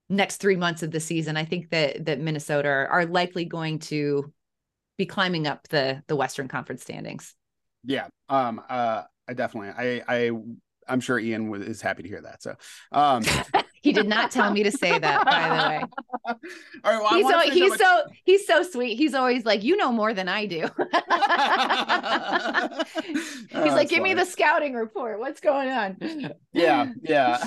[0.09, 1.37] next three months of the season.
[1.37, 4.31] I think that that minnesota are, are likely going to
[4.97, 7.33] be climbing up the the western conference standings
[7.83, 8.07] Yeah.
[8.29, 8.61] Um.
[8.69, 9.03] Uh.
[9.27, 9.69] I definitely.
[9.77, 10.03] I.
[10.07, 10.31] I.
[10.87, 12.43] I'm sure Ian was, is happy to hear that.
[12.43, 12.55] So.
[12.91, 13.23] Um.
[13.81, 15.83] he did not tell me to say that by the way
[16.83, 17.01] All right.
[17.01, 20.29] Well, he's so, he's so he's so sweet he's always like you know more than
[20.29, 20.69] i do he's
[23.53, 25.97] Oh, like give me the scouting report what's going on
[26.53, 27.43] yeah, yeah.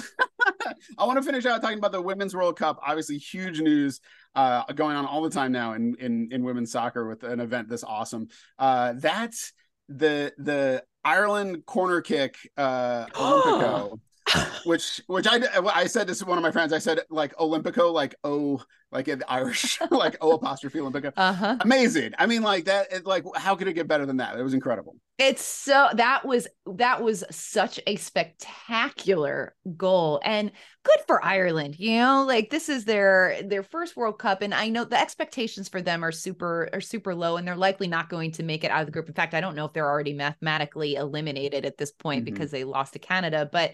[0.98, 2.78] I want to finish out talking about the Women's World Cup.
[2.84, 4.00] Obviously, huge news
[4.34, 7.68] uh, going on all the time now in in in women's soccer with an event
[7.68, 8.28] this awesome.
[8.58, 9.52] Uh, that's
[9.88, 14.00] the the Ireland corner kick uh, Olympico.
[14.64, 15.40] which which I
[15.74, 16.72] I said this to one of my friends.
[16.72, 21.12] I said like Olympico, like oh, like in Irish, like O apostrophe Olympico.
[21.16, 21.56] Uh-huh.
[21.60, 22.12] Amazing.
[22.18, 22.92] I mean, like that.
[22.92, 24.38] It, like how could it get better than that?
[24.38, 24.96] It was incredible.
[25.18, 30.52] It's so that was that was such a spectacular goal and
[30.84, 31.76] good for Ireland.
[31.78, 35.68] You know, like this is their their first World Cup, and I know the expectations
[35.68, 38.70] for them are super are super low, and they're likely not going to make it
[38.70, 39.08] out of the group.
[39.08, 42.32] In fact, I don't know if they're already mathematically eliminated at this point mm-hmm.
[42.32, 43.72] because they lost to Canada, but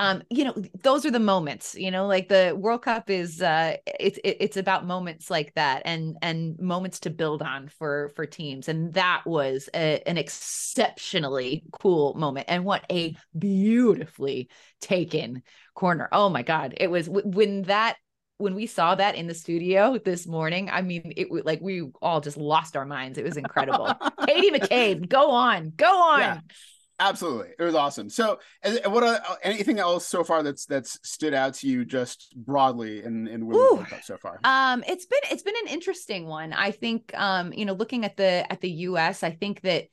[0.00, 3.76] um you know those are the moments you know like the world cup is uh
[4.00, 8.68] it's it's about moments like that and and moments to build on for for teams
[8.68, 14.48] and that was a, an exceptionally cool moment and what a beautifully
[14.80, 15.42] taken
[15.74, 17.96] corner oh my god it was when that
[18.38, 21.90] when we saw that in the studio this morning, I mean, it was like we
[22.00, 23.18] all just lost our minds.
[23.18, 23.92] It was incredible.
[24.26, 26.20] Katie McCabe, go on, go on.
[26.20, 26.40] Yeah.
[27.00, 28.10] Absolutely, it was awesome.
[28.10, 28.38] So,
[28.84, 33.26] what uh, anything else so far that's that's stood out to you just broadly in
[33.26, 34.38] in Women's World Cup so far?
[34.44, 36.52] Um, it's been it's been an interesting one.
[36.52, 39.86] I think, um, you know, looking at the at the U.S., I think that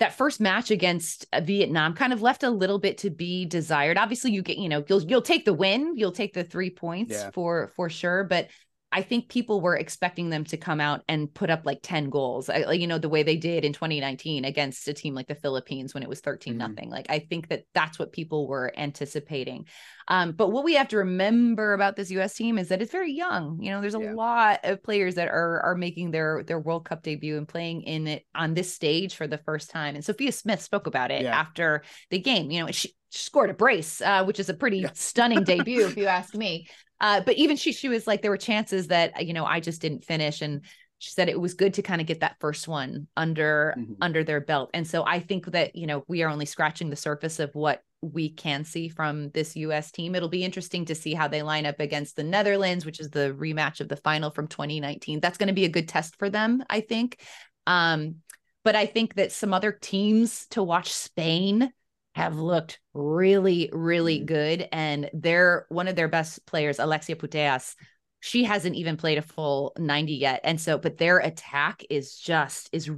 [0.00, 3.96] that first match against uh, Vietnam kind of left a little bit to be desired.
[3.96, 7.12] Obviously, you get you know you'll you'll take the win, you'll take the three points
[7.12, 7.30] yeah.
[7.30, 8.48] for for sure, but
[8.92, 12.48] I think people were expecting them to come out and put up like 10 goals,
[12.48, 15.94] I, you know, the way they did in 2019 against a team like the Philippines
[15.94, 16.58] when it was 13 mm-hmm.
[16.58, 16.90] nothing.
[16.90, 19.66] Like, I think that that's what people were anticipating.
[20.08, 23.12] Um, but what we have to remember about this US team is that it's very
[23.12, 23.62] young.
[23.62, 24.14] You know, there's a yeah.
[24.14, 28.08] lot of players that are, are making their, their World Cup debut and playing in
[28.08, 29.94] it on this stage for the first time.
[29.94, 31.38] And Sophia Smith spoke about it yeah.
[31.38, 32.50] after the game.
[32.50, 34.90] You know, she, she scored a brace, uh, which is a pretty yeah.
[34.94, 36.66] stunning debut, if you ask me.
[37.00, 39.80] Uh, but even she, she was like, there were chances that you know I just
[39.80, 40.62] didn't finish, and
[40.98, 43.94] she said it was good to kind of get that first one under mm-hmm.
[44.00, 44.70] under their belt.
[44.74, 47.82] And so I think that you know we are only scratching the surface of what
[48.02, 50.14] we can see from this US team.
[50.14, 53.34] It'll be interesting to see how they line up against the Netherlands, which is the
[53.38, 55.20] rematch of the final from 2019.
[55.20, 57.20] That's going to be a good test for them, I think.
[57.66, 58.16] Um,
[58.64, 61.72] but I think that some other teams to watch Spain
[62.14, 64.26] have looked really, really mm-hmm.
[64.26, 64.68] good.
[64.72, 67.74] And they're one of their best players, Alexia Putellas.
[68.20, 70.40] She hasn't even played a full 90 yet.
[70.44, 72.90] And so, but their attack is just, is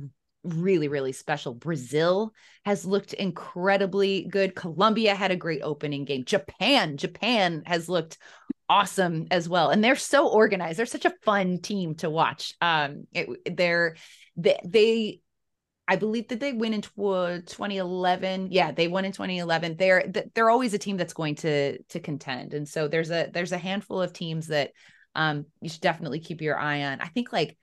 [0.42, 1.55] really, really special.
[1.55, 2.33] Brazil
[2.64, 4.57] has looked incredibly good.
[4.57, 6.25] Colombia had a great opening game.
[6.25, 8.18] Japan, Japan has looked
[8.68, 9.70] awesome as well.
[9.70, 10.79] And they're so organized.
[10.79, 12.55] They're such a fun team to watch.
[12.61, 13.96] Um, it, they're,
[14.37, 15.20] they, they
[15.88, 18.48] I believe that they win in 2011.
[18.50, 19.76] Yeah, they won in 2011.
[19.76, 23.52] They're they're always a team that's going to to contend, and so there's a there's
[23.52, 24.70] a handful of teams that
[25.14, 27.00] um you should definitely keep your eye on.
[27.00, 27.56] I think like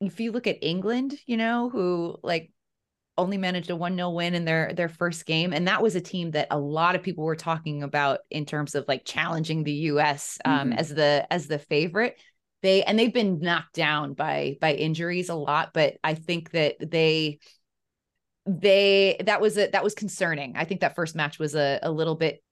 [0.00, 2.50] if you look at England, you know, who like
[3.18, 6.30] only managed a 1-0 win in their their first game and that was a team
[6.30, 10.38] that a lot of people were talking about in terms of like challenging the US
[10.46, 10.78] um, mm-hmm.
[10.78, 12.18] as the as the favorite
[12.62, 16.76] they and they've been knocked down by by injuries a lot but i think that
[16.80, 17.38] they
[18.46, 20.54] they that was a that was concerning.
[20.56, 22.42] I think that first match was a, a little bit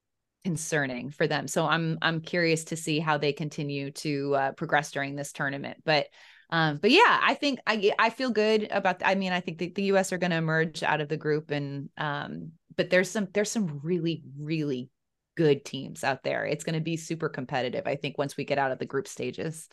[0.45, 1.49] concerning for them.
[1.49, 5.79] So i'm i'm curious to see how they continue to uh, progress during this tournament
[5.85, 6.07] but
[6.51, 9.71] um but yeah i think i i feel good about i mean i think the,
[9.75, 13.27] the us are going to emerge out of the group and um but there's some
[13.35, 14.89] there's some really really
[15.39, 16.45] good teams out there.
[16.45, 19.07] It's going to be super competitive, I think, once we get out of the group
[19.07, 19.69] stages.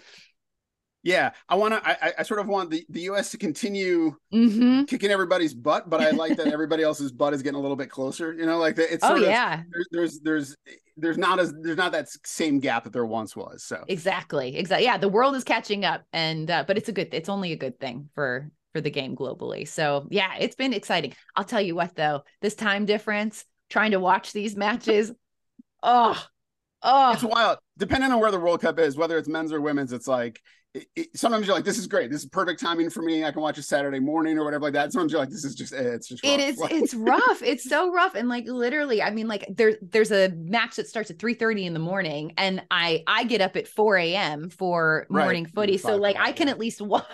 [1.01, 1.88] Yeah, I want to.
[1.88, 3.32] I, I sort of want the, the U.S.
[3.32, 4.84] to continue mm-hmm.
[4.84, 7.89] kicking everybody's butt, but I like that everybody else's butt is getting a little bit
[7.89, 8.32] closer.
[8.32, 9.04] You know, like it's.
[9.04, 9.63] oh yeah.
[9.71, 10.58] There's, there's there's
[10.97, 13.63] there's not as there's not that same gap that there once was.
[13.63, 14.86] So exactly, exactly.
[14.86, 17.10] Yeah, the world is catching up, and uh, but it's a good.
[17.12, 19.67] It's only a good thing for for the game globally.
[19.67, 21.13] So yeah, it's been exciting.
[21.36, 25.12] I'll tell you what though, this time difference, trying to watch these matches
[25.86, 26.26] oh,
[26.82, 27.60] oh, it's wild.
[27.78, 30.41] Depending on where the World Cup is, whether it's men's or women's, it's like
[30.76, 32.12] it, it, sometimes you're like, this is great.
[32.12, 33.24] This is perfect timing for me.
[33.24, 34.91] I can watch a Saturday morning or whatever like that.
[34.91, 36.34] Sometimes you're like, this is just, eh, it's just, rough.
[36.34, 37.41] it is, it's rough.
[37.41, 38.13] It's so rough.
[38.13, 41.74] And like, literally, I mean, like there, there's a match that starts at 3.30 in
[41.74, 44.50] the morning and I, I get up at 4 a.m.
[44.50, 45.54] for morning right.
[45.54, 45.78] footy.
[45.78, 47.06] So like, I can at least watch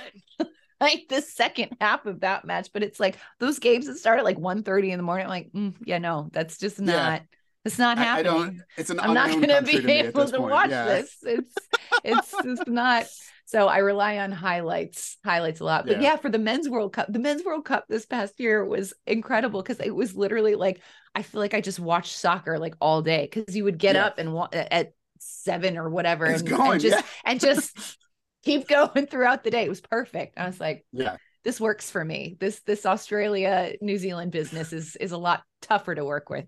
[0.79, 4.25] like the second half of that match, but it's like those games that start at
[4.25, 5.25] like 1 30 in the morning.
[5.25, 7.21] I'm like, mm, yeah, no, that's just not.
[7.21, 8.31] Yeah it's not happening.
[8.31, 8.61] I, I don't.
[8.77, 8.99] It's an.
[8.99, 10.85] I'm not going to be able to watch yeah.
[10.85, 11.17] this.
[11.23, 11.55] It's
[12.03, 13.05] it's just not.
[13.45, 15.85] So I rely on highlights, highlights a lot.
[15.85, 16.11] But yeah.
[16.11, 19.61] yeah, for the men's World Cup, the men's World Cup this past year was incredible
[19.61, 20.81] because it was literally like
[21.13, 24.05] I feel like I just watched soccer like all day because you would get yeah.
[24.05, 27.03] up and wa- at seven or whatever and, going, and, just yeah.
[27.25, 27.97] and just
[28.43, 29.65] keep going throughout the day.
[29.65, 30.39] It was perfect.
[30.39, 32.37] I was like, yeah, this works for me.
[32.39, 36.45] This this Australia New Zealand business is is a lot tougher to work with.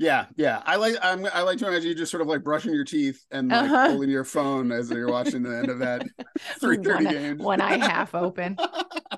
[0.00, 0.62] Yeah, yeah.
[0.64, 3.22] I like I'm, I like to imagine you just sort of like brushing your teeth
[3.30, 3.90] and like uh-huh.
[3.90, 6.06] holding your phone as you're watching the end of that
[6.62, 7.36] 3:30 game.
[7.36, 8.56] One eye half open.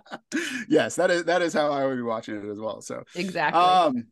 [0.69, 2.81] yes, that is that is how I would be watching it as well.
[2.81, 3.63] So exactly.
[3.63, 4.09] Um,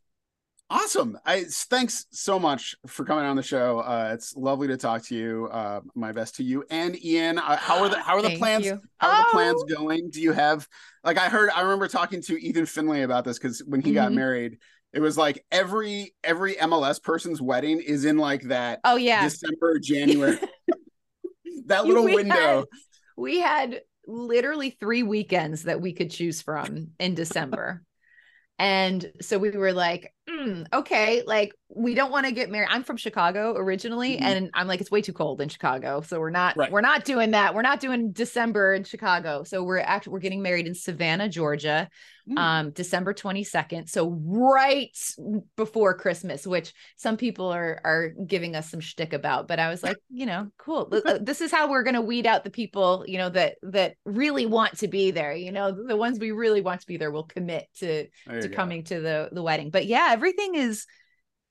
[0.70, 1.18] awesome.
[1.26, 3.80] I thanks so much for coming on the show.
[3.80, 5.48] Uh, it's lovely to talk to you.
[5.50, 7.38] Uh, my best to you and Ian.
[7.38, 8.66] Uh, how are the how are the plans?
[8.66, 8.80] You.
[8.98, 9.22] How are oh.
[9.24, 10.10] the plans going?
[10.10, 10.68] Do you have
[11.02, 11.50] like I heard?
[11.50, 13.94] I remember talking to Ethan Finlay about this because when he mm-hmm.
[13.96, 14.58] got married
[14.92, 18.80] it was like every every MLS person's wedding is in like that.
[18.84, 20.38] Oh yeah, December, January.
[21.66, 22.34] that little we window.
[22.34, 22.64] Had,
[23.16, 27.82] we had literally three weekends that we could choose from in December.
[28.58, 32.68] and so we were like, mm, okay, like we don't want to get married.
[32.70, 34.24] I'm from Chicago originally, mm-hmm.
[34.24, 36.00] and I'm like, it's way too cold in Chicago.
[36.00, 36.70] So we're not right.
[36.70, 37.54] we're not doing that.
[37.54, 39.44] We're not doing December in Chicago.
[39.44, 41.88] So we're actually we're getting married in Savannah, Georgia
[42.30, 42.38] mm.
[42.38, 43.88] um, December 22nd.
[43.88, 44.96] So right
[45.56, 49.48] before Christmas, which some people are are giving us some shtick about.
[49.48, 50.92] But I was like, you know, cool.
[51.20, 54.78] This is how we're gonna weed out the people, you know, that that really want
[54.78, 55.34] to be there.
[55.34, 58.54] You know, the ones we really want to be there will commit to to go.
[58.54, 59.70] coming to the the wedding.
[59.70, 60.86] But yeah, everything is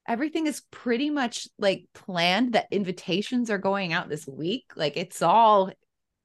[0.07, 5.21] everything is pretty much like planned that invitations are going out this week like it's
[5.21, 5.71] all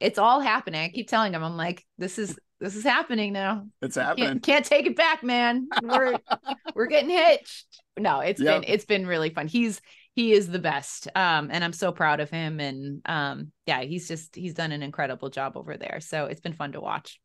[0.01, 3.67] it's all happening i keep telling them i'm like this is this is happening now.
[3.83, 4.27] It's happening.
[4.27, 5.69] Can't, can't take it back, man.
[5.83, 6.17] We're
[6.75, 7.67] we're getting hitched.
[7.99, 8.63] No, it's yep.
[8.63, 9.49] been it's been really fun.
[9.49, 9.83] He's
[10.15, 11.09] he is the best.
[11.15, 12.61] Um, and I'm so proud of him.
[12.61, 15.99] And um, yeah, he's just he's done an incredible job over there.
[16.01, 17.21] So it's been fun to watch.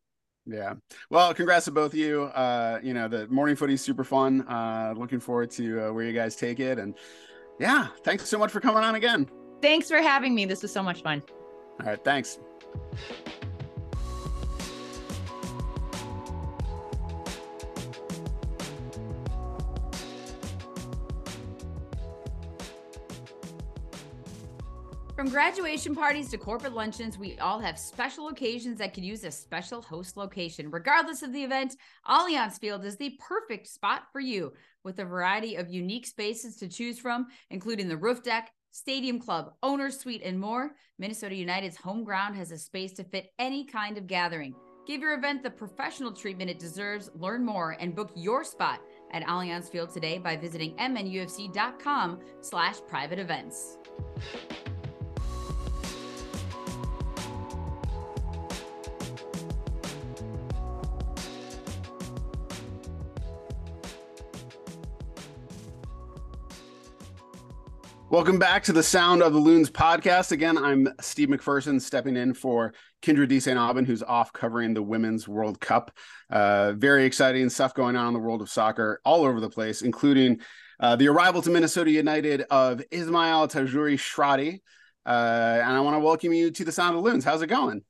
[0.50, 0.74] Yeah.
[1.10, 2.24] Well, congrats to both of you.
[2.24, 4.42] Uh, you know, the morning footy is super fun.
[4.48, 6.78] Uh, looking forward to uh, where you guys take it.
[6.78, 6.94] And
[7.60, 9.30] yeah, thanks so much for coming on again.
[9.62, 10.46] Thanks for having me.
[10.46, 11.22] This was so much fun.
[11.80, 12.02] All right.
[12.02, 12.38] Thanks.
[25.20, 29.30] From graduation parties to corporate luncheons, we all have special occasions that could use a
[29.30, 30.70] special host location.
[30.70, 31.76] Regardless of the event,
[32.08, 36.68] Allianz Field is the perfect spot for you with a variety of unique spaces to
[36.68, 40.70] choose from, including the roof deck, stadium club, owner's suite, and more.
[40.98, 44.54] Minnesota United's home ground has a space to fit any kind of gathering.
[44.86, 47.10] Give your event the professional treatment it deserves.
[47.14, 48.80] Learn more and book your spot
[49.12, 53.76] at Allianz Field today by visiting mnufc.com slash private events.
[68.10, 70.32] Welcome back to the Sound of the Loons podcast.
[70.32, 73.56] Again, I'm Steve McPherson stepping in for Kyndra de St.
[73.56, 75.96] Aubin, who's off covering the Women's World Cup.
[76.28, 79.82] Uh, very exciting stuff going on in the world of soccer all over the place,
[79.82, 80.40] including
[80.80, 84.58] uh, the arrival to Minnesota United of Ismael Tajouri Shradi.
[85.06, 87.24] Uh, and I want to welcome you to the Sound of the Loons.
[87.24, 87.80] How's it going?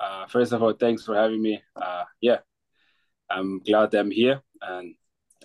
[0.00, 1.62] Uh, first of all, thanks for having me.
[1.76, 2.38] Uh, yeah,
[3.28, 4.94] I'm glad I'm here, and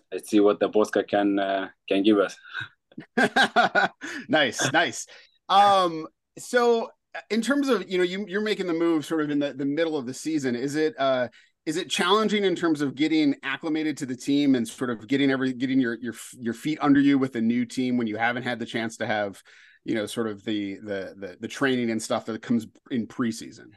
[0.10, 2.38] let's see what the Bosca can uh, can give us.
[4.30, 5.08] nice, nice.
[5.50, 6.08] Um,
[6.38, 6.90] so
[7.30, 9.66] in terms of you know you, you're making the move sort of in the, the
[9.66, 11.28] middle of the season is it uh
[11.66, 15.32] is it challenging in terms of getting acclimated to the team and sort of getting
[15.32, 18.44] every getting your your your feet under you with a new team when you haven't
[18.44, 19.42] had the chance to have
[19.84, 23.72] you know sort of the the the, the training and stuff that comes in preseason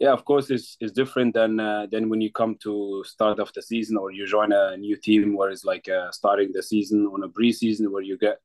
[0.00, 3.52] yeah, of course, it's, it's different than uh, than when you come to start of
[3.52, 7.06] the season or you join a new team where it's like uh, starting the season
[7.06, 8.38] on a preseason where you get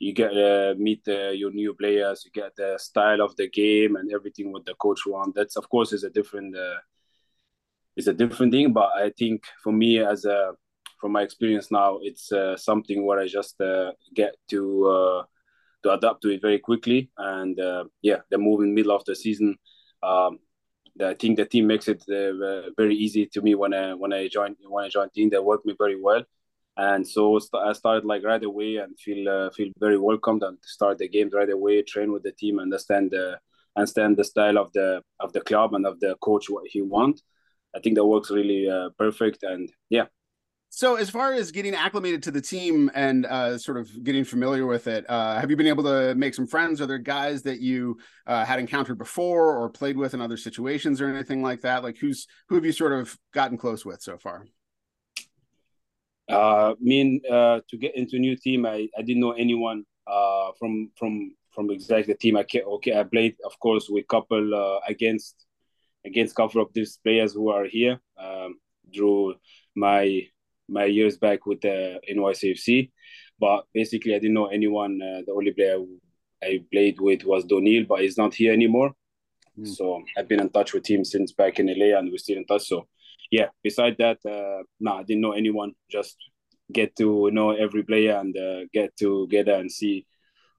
[0.00, 4.12] you get uh, meet your new players, you get the style of the game and
[4.12, 5.36] everything what the coach want.
[5.36, 6.80] That's of course is a different uh,
[7.96, 8.72] is a different thing.
[8.72, 10.54] But I think for me as a
[11.00, 15.22] from my experience now, it's uh, something where I just uh, get to
[15.84, 17.08] to adapt to it very quickly.
[17.16, 17.56] And
[18.02, 19.58] yeah, the move in middle of the season.
[20.02, 20.40] Um,
[21.00, 24.28] I think the team makes it uh, very easy to me when I when I
[24.28, 25.30] joined when I joined team.
[25.30, 26.22] They work me very well,
[26.76, 30.98] and so I started like right away and feel uh, feel very welcomed and start
[30.98, 31.82] the games right away.
[31.82, 33.38] Train with the team, understand the
[33.76, 37.20] understand the style of the of the club and of the coach what he want.
[37.74, 40.06] I think that works really uh, perfect, and yeah,
[40.76, 44.66] so, as far as getting acclimated to the team and uh, sort of getting familiar
[44.66, 46.82] with it, uh, have you been able to make some friends?
[46.82, 47.96] Are there guys that you
[48.26, 51.82] uh, had encountered before or played with in other situations or anything like that?
[51.82, 54.44] Like, who's who have you sort of gotten close with so far?
[56.28, 59.86] Uh, me and uh, to get into a new team, I, I didn't know anyone
[60.06, 62.36] uh, from from from exactly the team.
[62.36, 65.46] I okay, I played of course with couple uh, against
[66.04, 67.98] against couple of these players who are here.
[68.18, 68.60] Um,
[69.74, 70.26] my
[70.68, 72.90] my years back with the NYCFC,
[73.38, 75.00] but basically I didn't know anyone.
[75.02, 75.78] Uh, the only player
[76.42, 78.92] I played with was Donil, but he's not here anymore.
[79.58, 79.68] Mm.
[79.68, 82.46] So I've been in touch with him since back in LA, and we're still in
[82.46, 82.66] touch.
[82.68, 82.86] So
[83.30, 85.72] yeah, beside that, uh, no, nah, I didn't know anyone.
[85.90, 86.16] Just
[86.72, 90.06] get to know every player and uh, get together and see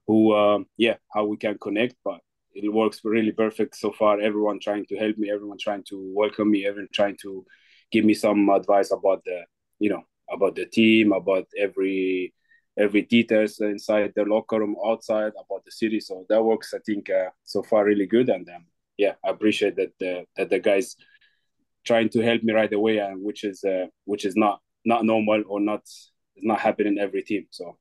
[0.06, 1.96] who, uh, yeah, how we can connect.
[2.04, 2.20] But
[2.54, 4.20] it works really perfect so far.
[4.20, 7.44] Everyone trying to help me, everyone trying to welcome me, everyone trying to
[7.90, 9.42] give me some advice about the,
[9.78, 12.34] you know, about the team, about every
[12.78, 16.00] every details inside the locker room, outside, about the city.
[16.00, 18.28] So that works, I think, uh, so far really good.
[18.28, 18.66] And um,
[18.96, 20.94] yeah, I appreciate that the, that the guys
[21.84, 25.42] trying to help me right away, and which is uh, which is not not normal
[25.48, 27.46] or not is not happening every team.
[27.50, 27.76] So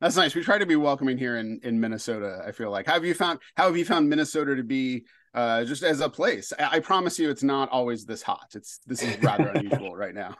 [0.00, 0.34] that's nice.
[0.34, 2.42] We try to be welcoming here in in Minnesota.
[2.46, 2.86] I feel like.
[2.86, 6.08] How have you found How have you found Minnesota to be uh, just as a
[6.08, 6.52] place?
[6.58, 8.48] I, I promise you, it's not always this hot.
[8.54, 10.36] It's this is rather unusual right now.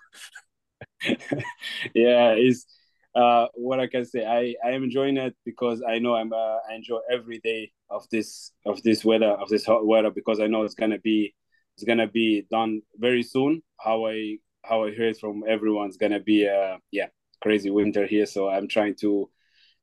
[1.95, 2.67] yeah, is
[3.15, 4.25] uh, what I can say.
[4.25, 8.09] I I am enjoying it because I know I'm uh, I enjoy every day of
[8.11, 11.35] this of this weather of this hot weather because I know it's gonna be
[11.77, 13.63] it's gonna be done very soon.
[13.79, 17.09] How I how I heard from everyone, it's gonna be a yeah
[17.43, 18.27] crazy winter here.
[18.27, 19.31] So I'm trying to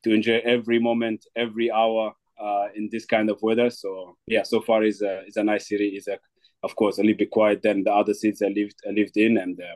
[0.03, 3.69] to enjoy every moment, every hour uh, in this kind of weather.
[3.69, 5.89] So yeah, so far is a is a nice city.
[5.89, 6.17] Is a
[6.63, 9.37] of course a little bit quiet than the other cities I lived I lived in,
[9.37, 9.75] and uh,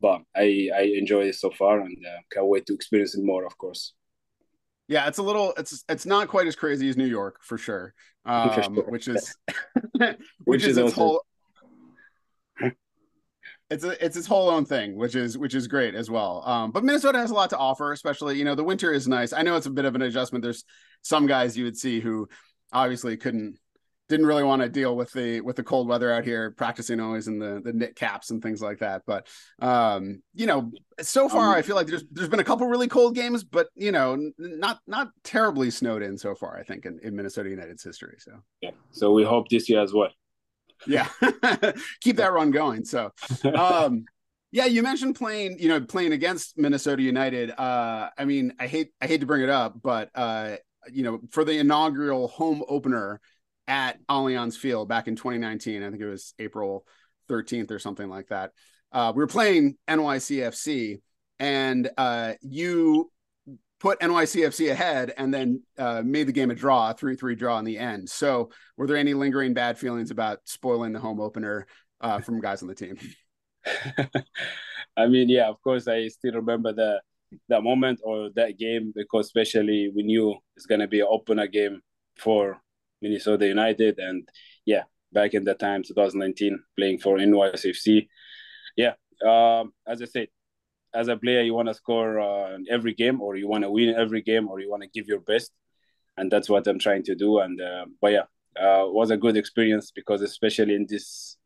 [0.00, 3.46] but I I enjoy it so far and uh, can't wait to experience it more.
[3.46, 3.94] Of course.
[4.88, 7.94] Yeah, it's a little it's it's not quite as crazy as New York for sure.
[8.24, 8.84] Um, for sure.
[8.84, 9.34] which is
[9.92, 11.22] which, which, is, is its whole
[13.70, 16.42] it's a, it's its whole own thing, which is which is great as well.
[16.46, 19.32] Um, but Minnesota has a lot to offer, especially you know the winter is nice.
[19.32, 20.42] I know it's a bit of an adjustment.
[20.42, 20.64] There's
[21.02, 22.28] some guys you would see who
[22.72, 23.58] obviously couldn't
[24.08, 27.28] didn't really want to deal with the with the cold weather out here, practicing always
[27.28, 29.02] in the the knit caps and things like that.
[29.06, 29.26] But
[29.60, 32.88] um, you know, so far um, I feel like there's there's been a couple really
[32.88, 36.56] cold games, but you know, not not terribly snowed in so far.
[36.58, 38.16] I think in, in Minnesota United's history.
[38.18, 40.10] So yeah, so we hope this year as well
[40.86, 41.08] yeah
[42.00, 43.10] keep that run going so
[43.54, 44.04] um
[44.50, 48.90] yeah you mentioned playing you know playing against minnesota united uh i mean i hate
[49.00, 50.56] i hate to bring it up but uh
[50.90, 53.20] you know for the inaugural home opener
[53.68, 56.84] at Allianz Field back in 2019 i think it was april
[57.28, 58.52] 13th or something like that
[58.92, 61.00] uh we were playing nycfc
[61.38, 63.10] and uh you
[63.80, 67.58] put NYCFC ahead and then uh, made the game a draw, a 3 3 draw
[67.58, 68.08] in the end.
[68.08, 71.66] So, were there any lingering bad feelings about spoiling the home opener
[72.00, 72.98] uh, from guys on the team?
[74.96, 77.00] I mean, yeah, of course, I still remember the
[77.48, 81.46] that moment or that game because, especially, we knew it's going to be an opener
[81.46, 81.80] game
[82.16, 82.60] for
[83.02, 83.98] Minnesota United.
[83.98, 84.28] And
[84.64, 88.08] yeah, back in that time, 2019, playing for NYCFC.
[88.76, 88.94] Yeah,
[89.24, 90.28] um, as I said,
[90.94, 93.94] as a player you want to score uh, every game or you want to win
[93.94, 95.52] every game or you want to give your best
[96.16, 98.26] and that's what i'm trying to do and uh, but yeah
[98.60, 101.36] uh, was a good experience because especially in this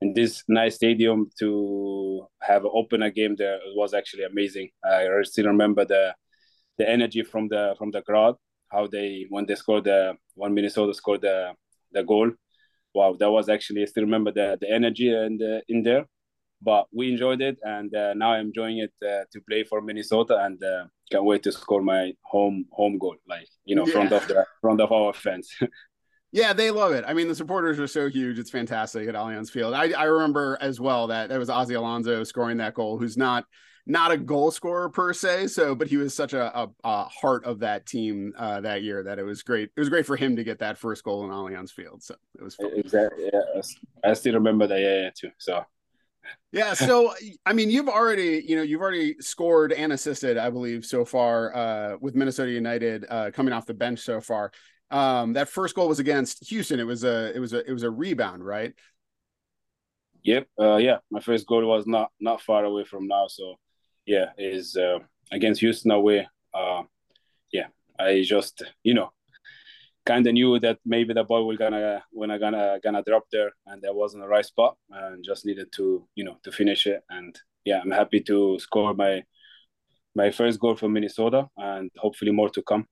[0.00, 5.46] in this nice stadium to have open a game there was actually amazing i still
[5.46, 6.14] remember the
[6.78, 8.36] the energy from the from the crowd
[8.68, 11.52] how they when they scored the when minnesota scored the
[11.92, 12.30] the goal
[12.94, 16.04] wow that was actually i still remember the the energy and in there
[16.64, 20.38] but we enjoyed it, and uh, now I'm enjoying it uh, to play for Minnesota,
[20.44, 23.92] and uh, can't wait to score my home home goal, like you know, yeah.
[23.92, 25.50] front of the front of our fans.
[26.32, 27.04] yeah, they love it.
[27.06, 29.74] I mean, the supporters are so huge; it's fantastic at Allianz Field.
[29.74, 33.44] I, I remember as well that it was Ozzie Alonso scoring that goal, who's not
[33.86, 37.44] not a goal scorer per se, so but he was such a, a, a heart
[37.44, 39.70] of that team uh, that year that it was great.
[39.76, 42.02] It was great for him to get that first goal in Allianz Field.
[42.02, 42.70] So it was fun.
[42.74, 43.30] exactly.
[43.32, 43.62] Yeah,
[44.02, 44.80] I still remember that.
[44.80, 45.30] Yeah, yeah, too.
[45.38, 45.64] So
[46.52, 47.12] yeah so
[47.46, 51.54] i mean you've already you know you've already scored and assisted i believe so far
[51.54, 54.50] uh, with minnesota united uh, coming off the bench so far
[54.90, 57.82] um, that first goal was against houston it was a it was a it was
[57.82, 58.72] a rebound right
[60.22, 63.56] yep uh, yeah my first goal was not not far away from now so
[64.06, 64.98] yeah is uh,
[65.32, 66.82] against houston away uh,
[67.52, 67.66] yeah
[67.98, 69.10] i just you know
[70.04, 73.52] kind of knew that maybe the ball will gonna when I gonna gonna drop there,
[73.66, 77.02] and that wasn't the right spot, and just needed to you know to finish it.
[77.08, 79.22] And yeah, I'm happy to score my
[80.14, 82.86] my first goal for Minnesota, and hopefully more to come.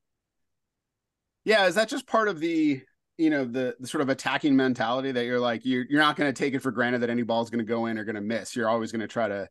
[1.44, 2.82] Yeah, is that just part of the
[3.18, 6.32] you know the, the sort of attacking mentality that you're like you're you're not going
[6.32, 8.14] to take it for granted that any ball is going to go in or going
[8.14, 8.56] to miss.
[8.56, 9.48] You're always going to try to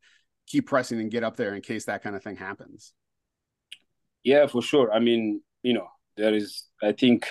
[0.47, 2.93] keep pressing and get up there in case that kind of thing happens.
[4.23, 4.91] Yeah, for sure.
[4.91, 5.87] I mean, you know,
[6.17, 7.27] there is I think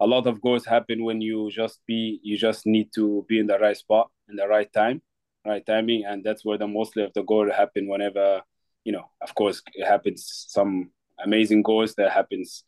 [0.00, 3.46] a lot of goals happen when you just be you just need to be in
[3.46, 5.02] the right spot in the right time
[5.46, 8.42] right timing, and that's where the mostly of the goal happen whenever
[8.84, 9.10] you know.
[9.22, 10.90] Of course, it happens some
[11.24, 12.64] amazing goals that happens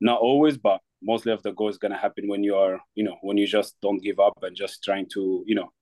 [0.00, 3.36] not always, but mostly of the goals gonna happen when you are you know when
[3.36, 5.72] you just don't give up and just trying to you know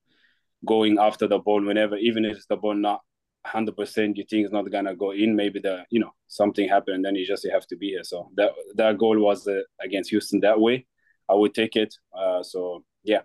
[0.65, 3.01] going after the ball whenever even if the ball not
[3.45, 7.05] 100% you think it's not gonna go in maybe the you know something happened and
[7.05, 8.03] then you just you have to be here.
[8.03, 10.85] So that that goal was uh, against houston that way.
[11.29, 13.21] I would take it uh, so yeah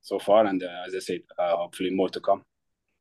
[0.00, 0.46] so far.
[0.46, 2.44] And uh, as i said uh, hopefully more to come.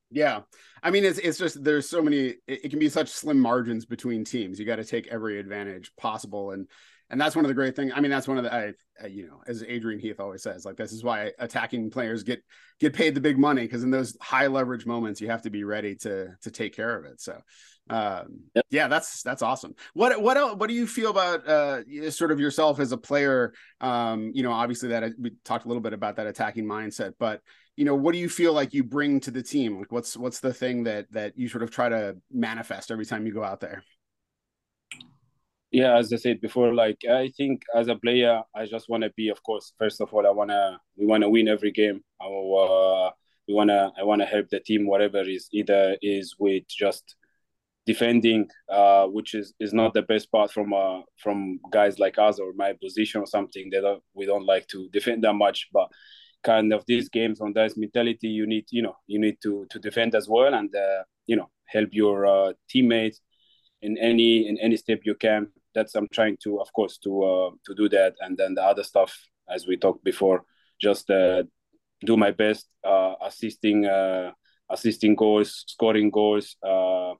[0.09, 0.41] Yeah.
[0.81, 3.85] I mean it's it's just there's so many it, it can be such slim margins
[3.85, 4.59] between teams.
[4.59, 6.51] You got to take every advantage possible.
[6.51, 6.67] And
[7.09, 7.91] and that's one of the great things.
[7.95, 10.65] I mean, that's one of the, I, I, you know, as Adrian Heath always says,
[10.65, 12.43] like this is why attacking players get
[12.79, 15.63] get paid the big money because in those high leverage moments, you have to be
[15.63, 17.21] ready to to take care of it.
[17.21, 17.39] So,
[17.89, 18.65] um, yep.
[18.69, 19.73] yeah, that's that's awesome.
[19.93, 23.53] What what else, what do you feel about uh, sort of yourself as a player?
[23.79, 27.41] Um, you know, obviously that we talked a little bit about that attacking mindset, but
[27.77, 29.77] you know, what do you feel like you bring to the team?
[29.77, 33.25] Like, what's what's the thing that that you sort of try to manifest every time
[33.25, 33.83] you go out there?
[35.71, 39.11] Yeah as i said before like i think as a player i just want to
[39.17, 42.01] be of course first of all i want to we want to win every game.
[42.21, 43.11] I, uh,
[43.47, 47.15] we want to i want to help the team whatever is either is with just
[47.87, 52.37] defending uh, which is is not the best part from uh, from guys like us
[52.37, 53.69] or my position or something.
[53.71, 55.87] That we don't like to defend that much but
[56.43, 59.79] kind of these games on this mentality you need you know you need to to
[59.79, 63.21] defend as well and uh, you know help your uh, teammates
[63.81, 65.47] in any in any step you can.
[65.73, 68.15] That's i'm trying to of course to uh, to do that.
[68.21, 69.17] And then the other stuff
[69.49, 70.43] as we talked before
[70.79, 71.43] just uh,
[72.05, 74.31] do my best uh, assisting uh,
[74.69, 77.13] assisting goals scoring goals uh,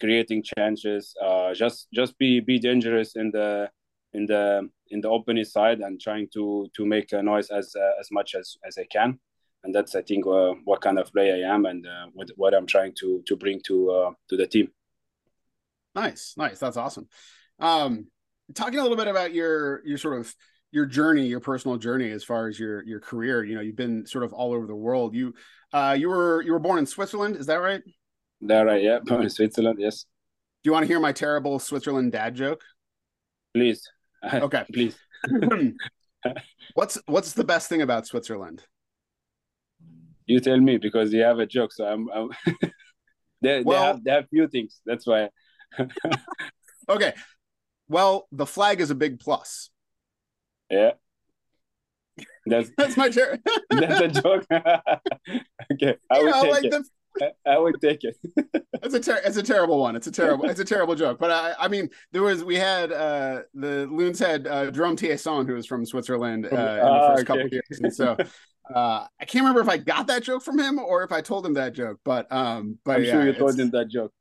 [0.00, 3.70] creating chances uh, just just be be dangerous in the
[4.12, 8.00] in the in the opening side and trying to to make a noise as uh,
[8.00, 9.18] as much as as i can.
[9.62, 12.54] And that's i think uh, what kind of player i am and uh, what, what
[12.54, 14.68] i'm trying to to bring to uh, to the team
[15.94, 17.08] nice nice that's awesome
[17.60, 18.06] um,
[18.54, 20.34] talking a little bit about your your sort of
[20.72, 23.44] your journey, your personal journey as far as your your career.
[23.44, 25.14] You know, you've been sort of all over the world.
[25.14, 25.34] You
[25.72, 27.82] uh you were you were born in Switzerland, is that right?
[28.42, 28.98] That right, yeah.
[29.04, 30.04] Born in Switzerland, yes.
[30.62, 32.62] Do you want to hear my terrible Switzerland dad joke?
[33.54, 33.88] Please.
[34.32, 34.64] Okay.
[34.70, 34.98] Please.
[36.74, 38.62] what's what's the best thing about Switzerland?
[40.26, 42.28] You tell me because you have a joke, so I'm, I'm
[43.40, 44.82] they, well, they have they have few things.
[44.84, 45.30] That's why.
[46.88, 47.14] okay.
[47.88, 49.70] Well, the flag is a big plus.
[50.70, 50.92] Yeah.
[52.46, 53.42] That's that's my turn.
[53.70, 54.46] that's a joke.
[54.50, 56.70] okay, I you would know, take like it.
[56.70, 58.16] The, I would take it.
[58.82, 59.96] it's a ter- it's a terrible one.
[59.96, 61.18] It's a terrible it's a terrible joke.
[61.18, 65.46] But I I mean there was we had uh the loons had uh, Jerome Thiesson
[65.46, 67.26] who was from Switzerland uh, in the ah, first okay.
[67.26, 68.16] couple years, and so
[68.74, 71.44] uh, I can't remember if I got that joke from him or if I told
[71.44, 71.98] him that joke.
[72.04, 74.12] But um, but I'm yeah, sure you told him that joke.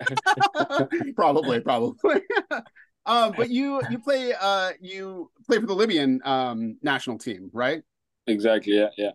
[1.16, 2.22] probably, probably.
[3.04, 7.82] Um, but you you play uh you play for the Libyan um national team, right?
[8.26, 8.76] Exactly.
[8.76, 8.90] Yeah.
[8.96, 9.10] Yeah.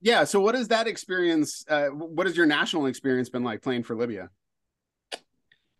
[0.00, 0.24] Yeah.
[0.24, 1.64] So what is that experience?
[1.68, 4.30] Uh, what has your national experience been like playing for Libya?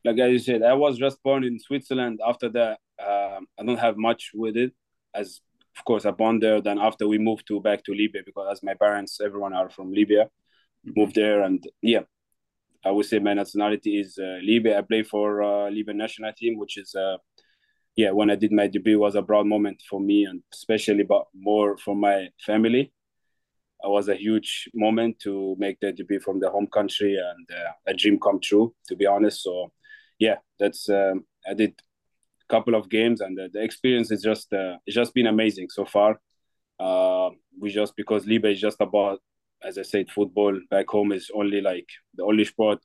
[0.04, 2.20] Like I said, I was just born in Switzerland.
[2.26, 4.72] After that, uh, I don't have much with it.
[5.14, 5.40] As
[5.76, 6.60] of course, I born there.
[6.60, 9.92] Then after we moved to back to Libya because as my parents, everyone are from
[9.92, 10.92] Libya, mm-hmm.
[10.96, 12.02] moved there, and yeah,
[12.86, 14.78] I would say my nationality is uh, Libya.
[14.78, 17.16] I play for uh, Libyan national team, which is uh,
[17.96, 21.24] yeah, when I did my debut was a proud moment for me and especially but
[21.34, 22.92] more for my family.
[23.84, 27.72] It was a huge moment to make the debut from the home country and uh,
[27.86, 29.42] a dream come true, to be honest.
[29.42, 29.72] So,
[30.18, 31.74] yeah, that's um, I did
[32.48, 35.68] a couple of games and the, the experience is just uh, it's just been amazing
[35.70, 36.20] so far.
[36.78, 39.20] Uh, we just because Libya is just about,
[39.62, 40.58] as I said, football.
[40.70, 42.80] Back home is only like the only sport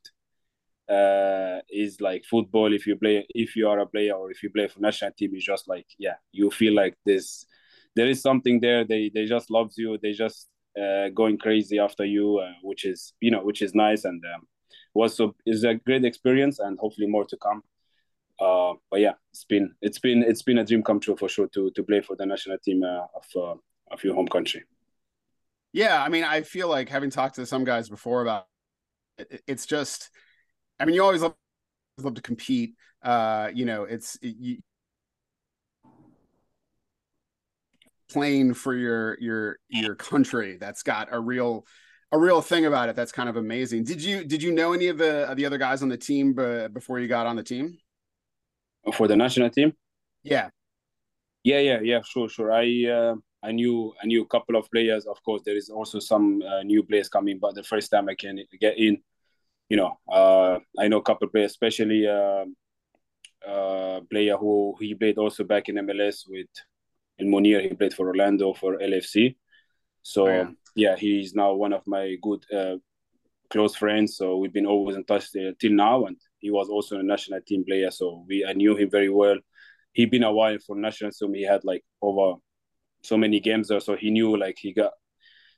[0.90, 2.74] uh, is like football.
[2.74, 5.32] If you play, if you are a player or if you play for national team,
[5.34, 7.46] it's just like yeah, you feel like this.
[7.96, 8.84] There is something there.
[8.84, 9.98] They they just loves you.
[10.02, 10.48] They just
[10.80, 14.48] uh, going crazy after you, uh, which is you know which is nice and um,
[14.94, 17.64] was so is a great experience and hopefully more to come.
[18.40, 21.48] Uh, but yeah, it's been it's been it's been a dream come true for sure
[21.48, 23.56] to to play for the national team uh, of uh,
[23.92, 24.64] of your home country.
[25.74, 28.48] Yeah, I mean, I feel like having talked to some guys before about
[29.18, 30.10] it, it's just
[30.80, 31.36] I mean, you always love,
[32.00, 32.74] love to compete.
[33.04, 34.58] Uh, you know, it's you,
[38.10, 40.58] playing for your your your country.
[40.60, 41.66] That's got a real
[42.12, 42.96] a real thing about it.
[42.96, 43.84] That's kind of amazing.
[43.84, 46.34] Did you did you know any of the the other guys on the team
[46.74, 47.78] before you got on the team?
[48.94, 49.74] For the national team?
[50.24, 50.50] Yeah.
[51.44, 52.02] Yeah, yeah, yeah.
[52.04, 52.52] Sure, sure.
[52.52, 55.06] I uh, I knew I knew a couple of players.
[55.06, 58.16] Of course, there is also some uh, new players coming, but the first time I
[58.16, 59.02] can get in,
[59.70, 62.46] you know, uh, I know a couple of players, especially a uh,
[63.48, 66.48] uh, player who he played also back in MLS with
[67.20, 67.62] El Munir.
[67.62, 69.36] He played for Orlando for LAFC.
[70.04, 70.50] So oh, yeah.
[70.76, 70.96] yeah.
[70.96, 72.78] he's now one of my good uh,
[73.50, 74.18] close friends.
[74.18, 77.42] So we've been always in touch uh, till now, and he was also a national
[77.42, 77.90] team player.
[77.90, 79.38] So we I knew him very well.
[79.94, 81.34] He'd been a while for national team.
[81.34, 82.36] He had like over
[83.04, 84.94] so many games there, so he knew like he got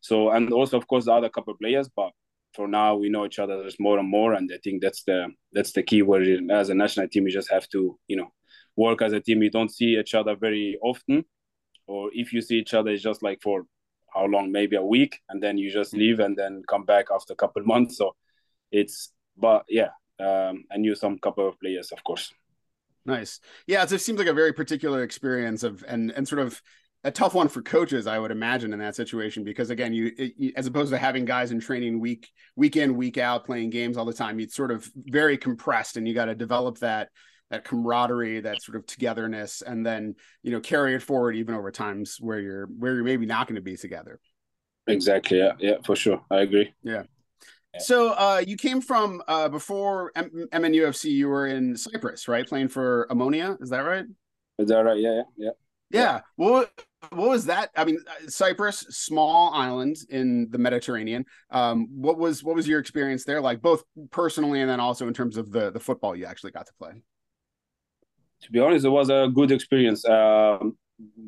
[0.02, 2.12] so and also of course the other couple players, but
[2.54, 5.28] for now we know each other there's more and more, and I think that's the
[5.52, 6.02] that's the key.
[6.02, 6.22] Where
[6.52, 8.32] as a national team, you just have to you know
[8.76, 9.44] work as a team.
[9.44, 11.26] You don't see each other very often,
[11.88, 13.66] or if you see each other, it's just like for
[14.14, 14.52] how long?
[14.52, 17.64] Maybe a week, and then you just leave and then come back after a couple
[17.66, 17.98] months.
[17.98, 18.16] So
[18.72, 19.90] it's but yeah,
[20.20, 22.34] um, I knew some couple of players, of course.
[23.06, 23.40] Nice.
[23.68, 26.62] Yeah, it seems like a very particular experience of and and sort of
[27.04, 30.54] a tough one for coaches, I would imagine, in that situation, because again, you, it,
[30.56, 34.06] as opposed to having guys in training week week in week out playing games all
[34.06, 37.10] the time, it's sort of very compressed, and you got to develop that
[37.50, 41.72] that camaraderie, that sort of togetherness, and then you know carry it forward even over
[41.72, 44.20] times where you're where you're maybe not going to be together.
[44.88, 45.40] Exactly.
[45.40, 45.54] Yeah.
[45.60, 45.76] Yeah.
[45.84, 46.24] For sure.
[46.30, 46.74] I agree.
[46.84, 47.04] Yeah.
[47.80, 51.06] So uh, you came from uh, before M- MNUFC.
[51.06, 52.48] You were in Cyprus, right?
[52.48, 53.60] Playing for Omonia.
[53.62, 54.06] Is that right?
[54.60, 55.00] Is that right?
[55.00, 55.24] Yeah.
[55.36, 55.52] Yeah.
[55.90, 56.22] Yeah.
[56.36, 56.72] What
[57.10, 57.70] what was that?
[57.76, 61.26] I mean, Cyprus, small island in the Mediterranean.
[61.52, 65.14] Um, what was what was your experience there like, both personally and then also in
[65.14, 66.94] terms of the the football you actually got to play?
[68.44, 70.06] To be honest, it was a good experience.
[70.06, 70.78] Um,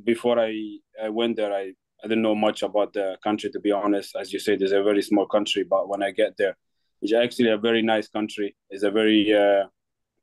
[0.03, 3.49] before I, I went there, I, I didn't know much about the country.
[3.51, 5.63] To be honest, as you said, it's a very small country.
[5.63, 6.57] But when I get there,
[7.01, 8.55] it's actually a very nice country.
[8.69, 9.65] It's a very uh,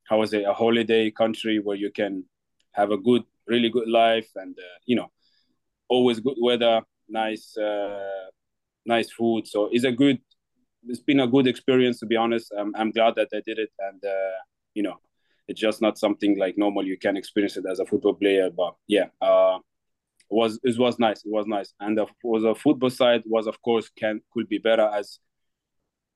[0.05, 2.25] how was it a holiday country where you can
[2.73, 5.11] have a good, really good life, and uh, you know
[5.89, 8.31] always good weather, nice uh,
[8.87, 9.47] nice food.
[9.47, 10.19] So it's a good.
[10.89, 12.53] It's been a good experience to be honest.
[12.59, 14.39] I'm I'm glad that I did it, and uh,
[14.75, 14.97] you know,
[15.49, 16.87] it's just not something like normal.
[16.87, 19.59] You can experience it as a football player, but yeah, uh,
[20.31, 21.25] it was it was nice.
[21.25, 24.59] It was nice, and of course the football side was of course can could be
[24.59, 25.19] better as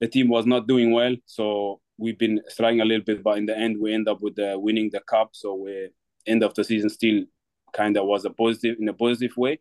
[0.01, 1.15] the team was not doing well.
[1.27, 4.37] So we've been trying a little bit, but in the end we end up with
[4.37, 5.31] the winning the cup.
[5.33, 5.91] So we
[6.27, 7.25] end of the season still
[7.73, 9.61] kind of was a positive in a positive way.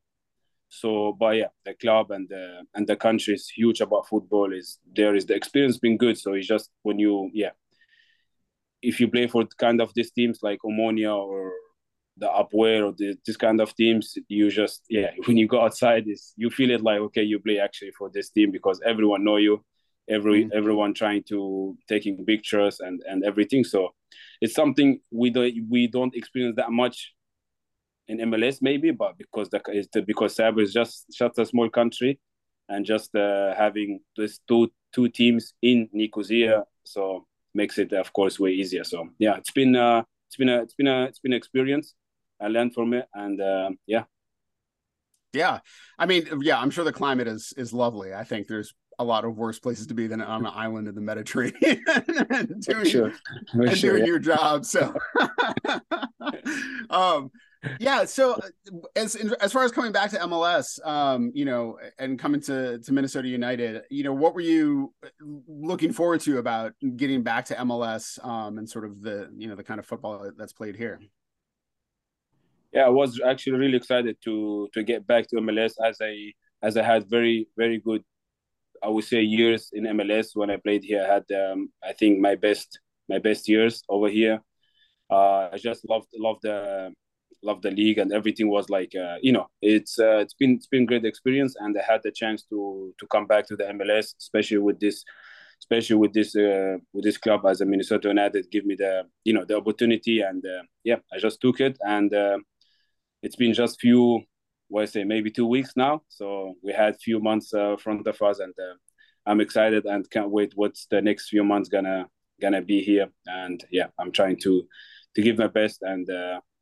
[0.70, 4.52] So, but yeah, the club and the and the country is huge about football.
[4.54, 6.18] Is there is the experience been good?
[6.18, 7.52] So it's just when you yeah,
[8.82, 11.54] if you play for kind of these teams like Omonia or
[12.18, 16.08] the APOEL or the, this kind of teams, you just yeah, when you go outside,
[16.08, 19.38] is you feel it like okay, you play actually for this team because everyone know
[19.38, 19.64] you,
[20.10, 20.52] every mm.
[20.54, 23.64] everyone trying to taking pictures and and everything.
[23.64, 23.94] So
[24.42, 27.14] it's something we don't we don't experience that much
[28.08, 31.70] in MLS maybe, but because the is the, because Cyprus is just such a small
[31.70, 32.20] country,
[32.70, 38.40] and just uh, having these two two teams in Nicosia, so makes it of course
[38.40, 38.84] way easier.
[38.84, 41.94] So yeah, it's been uh, it's been a it's been a it's been an experience.
[42.40, 44.04] I learned from it, and uh, yeah.
[45.34, 45.60] Yeah,
[46.00, 48.14] I mean, yeah, I'm sure the climate is is lovely.
[48.14, 50.96] I think there's a lot of worse places to be than on an island in
[50.96, 51.84] the Mediterranean
[52.30, 53.14] and doing, sure.
[53.54, 54.08] and sure, doing yeah.
[54.08, 54.66] your job.
[54.66, 54.96] So,
[56.90, 57.32] um,
[57.80, 58.06] yeah.
[58.06, 58.50] So uh,
[58.96, 62.94] as as far as coming back to MLS, um, you know, and coming to to
[62.94, 65.10] Minnesota United, you know, what were you uh,
[65.48, 69.56] looking forward to about getting back to MLS um, and sort of the you know
[69.56, 71.00] the kind of football that's played here?
[72.74, 76.78] Yeah, I was actually really excited to to get back to MLS as I as
[76.78, 78.04] I had very very good,
[78.84, 81.04] I would say years in MLS when I played here.
[81.04, 84.42] I had um, I think my best my best years over here.
[85.10, 86.94] Uh, I just loved loved the
[87.44, 90.68] love the league and everything was like uh, you know it's uh, it's been it's
[90.68, 94.16] been great experience and I had the chance to to come back to the MLS
[94.20, 95.04] especially with this
[95.60, 99.34] especially with this uh, with this club as a Minnesota United give me the you
[99.34, 102.40] know the opportunity and uh, yeah I just took it and uh,
[103.22, 104.24] it's been just few
[104.68, 108.22] what I say maybe two weeks now so we had few months uh, front of
[108.22, 108.54] us and
[109.26, 112.08] I'm excited and can't wait what's the next few months gonna
[112.42, 114.64] gonna be here and yeah I'm trying to
[115.16, 116.08] to give my best and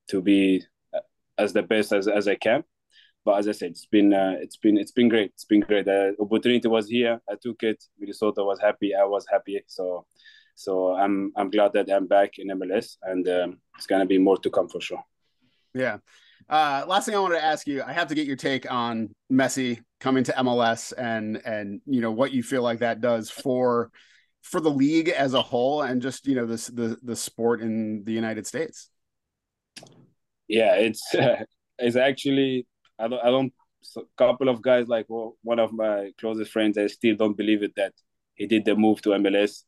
[0.09, 0.63] to be
[1.37, 2.63] as the best as, as I can.
[3.25, 5.31] But as I said, it's been uh, it's been it's been great.
[5.33, 5.85] It's been great.
[5.85, 7.21] The opportunity was here.
[7.29, 7.81] I took it.
[7.97, 8.93] Minnesota was happy.
[8.93, 9.63] I was happy.
[9.67, 10.05] So
[10.55, 14.37] so I'm I'm glad that I'm back in MLS, and um, it's gonna be more
[14.39, 15.03] to come for sure.
[15.73, 15.99] Yeah.
[16.49, 19.09] Uh, last thing I wanted to ask you, I have to get your take on
[19.31, 23.91] Messi coming to MLS and and you know what you feel like that does for
[24.41, 28.03] for the league as a whole and just you know this the the sport in
[28.03, 28.89] the United States
[30.47, 31.43] yeah, it's uh,
[31.79, 32.67] it's actually
[32.99, 33.53] I don't I don't
[33.97, 37.63] a couple of guys, like well, one of my closest friends, I still don't believe
[37.63, 37.93] it that
[38.35, 39.63] he did the move to MLS.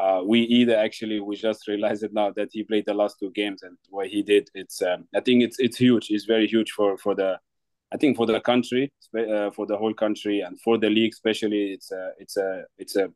[0.00, 3.30] Uh, we either actually we just realized it now that he played the last two
[3.32, 4.48] games and what he did.
[4.54, 6.06] It's um, I think it's it's huge.
[6.08, 7.38] It's very huge for for the
[7.92, 11.72] I think for the country, uh, for the whole country, and for the league especially.
[11.72, 13.10] It's a it's a it's a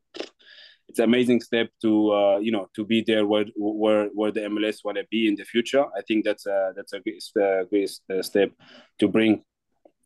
[0.87, 4.41] it's an amazing step to uh, you know to be there where where where the
[4.41, 5.85] MLS want to be in the future.
[5.97, 8.51] I think that's a that's a great, uh, great uh, step
[8.99, 9.43] to bring.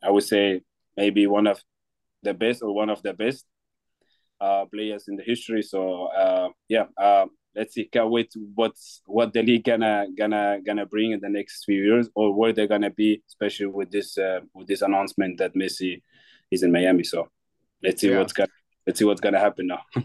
[0.01, 0.61] I would say
[0.95, 1.61] maybe one of
[2.23, 3.45] the best or one of the best
[4.41, 5.61] uh, players in the history.
[5.61, 7.25] So uh, yeah, uh,
[7.55, 7.85] let's see.
[7.85, 12.09] Can't wait what's what the league gonna gonna gonna bring in the next few years
[12.15, 16.01] or where they're gonna be, especially with this uh, with this announcement that Messi
[16.51, 17.03] is in Miami.
[17.03, 17.27] So
[17.83, 18.19] let's see yeah.
[18.19, 18.49] what's gonna
[18.85, 19.81] let's see what's gonna happen now.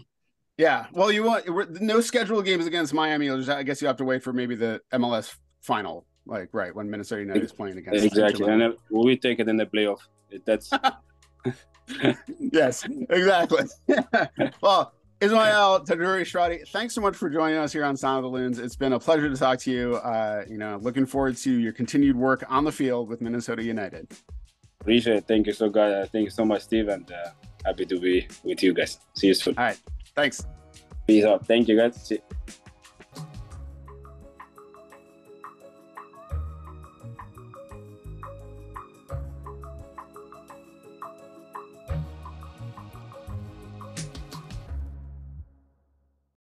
[0.57, 3.29] Yeah, well, you want no scheduled games against Miami.
[3.29, 7.21] I guess you have to wait for maybe the MLS final, like right when Minnesota
[7.23, 8.05] United is playing against.
[8.05, 9.99] Exactly, and we take it in the playoff.
[10.45, 10.71] That's
[12.39, 13.63] yes, exactly.
[14.61, 18.37] well, Ismael Tajouri Shradi, thanks so much for joining us here on Sound of the
[18.37, 18.59] Loons.
[18.59, 19.95] It's been a pleasure to talk to you.
[19.95, 24.11] Uh, you know, looking forward to your continued work on the field with Minnesota United.
[24.81, 25.27] Appreciate it.
[25.27, 26.09] Thank you so guys.
[26.11, 27.29] Thank you so much, Steve, and uh,
[27.65, 28.99] happy to be with you guys.
[29.13, 29.57] See you soon.
[29.57, 29.79] All right.
[30.15, 30.45] Thanks.
[31.07, 31.45] Peace out.
[31.45, 31.95] Thank you, guys.
[32.05, 32.19] See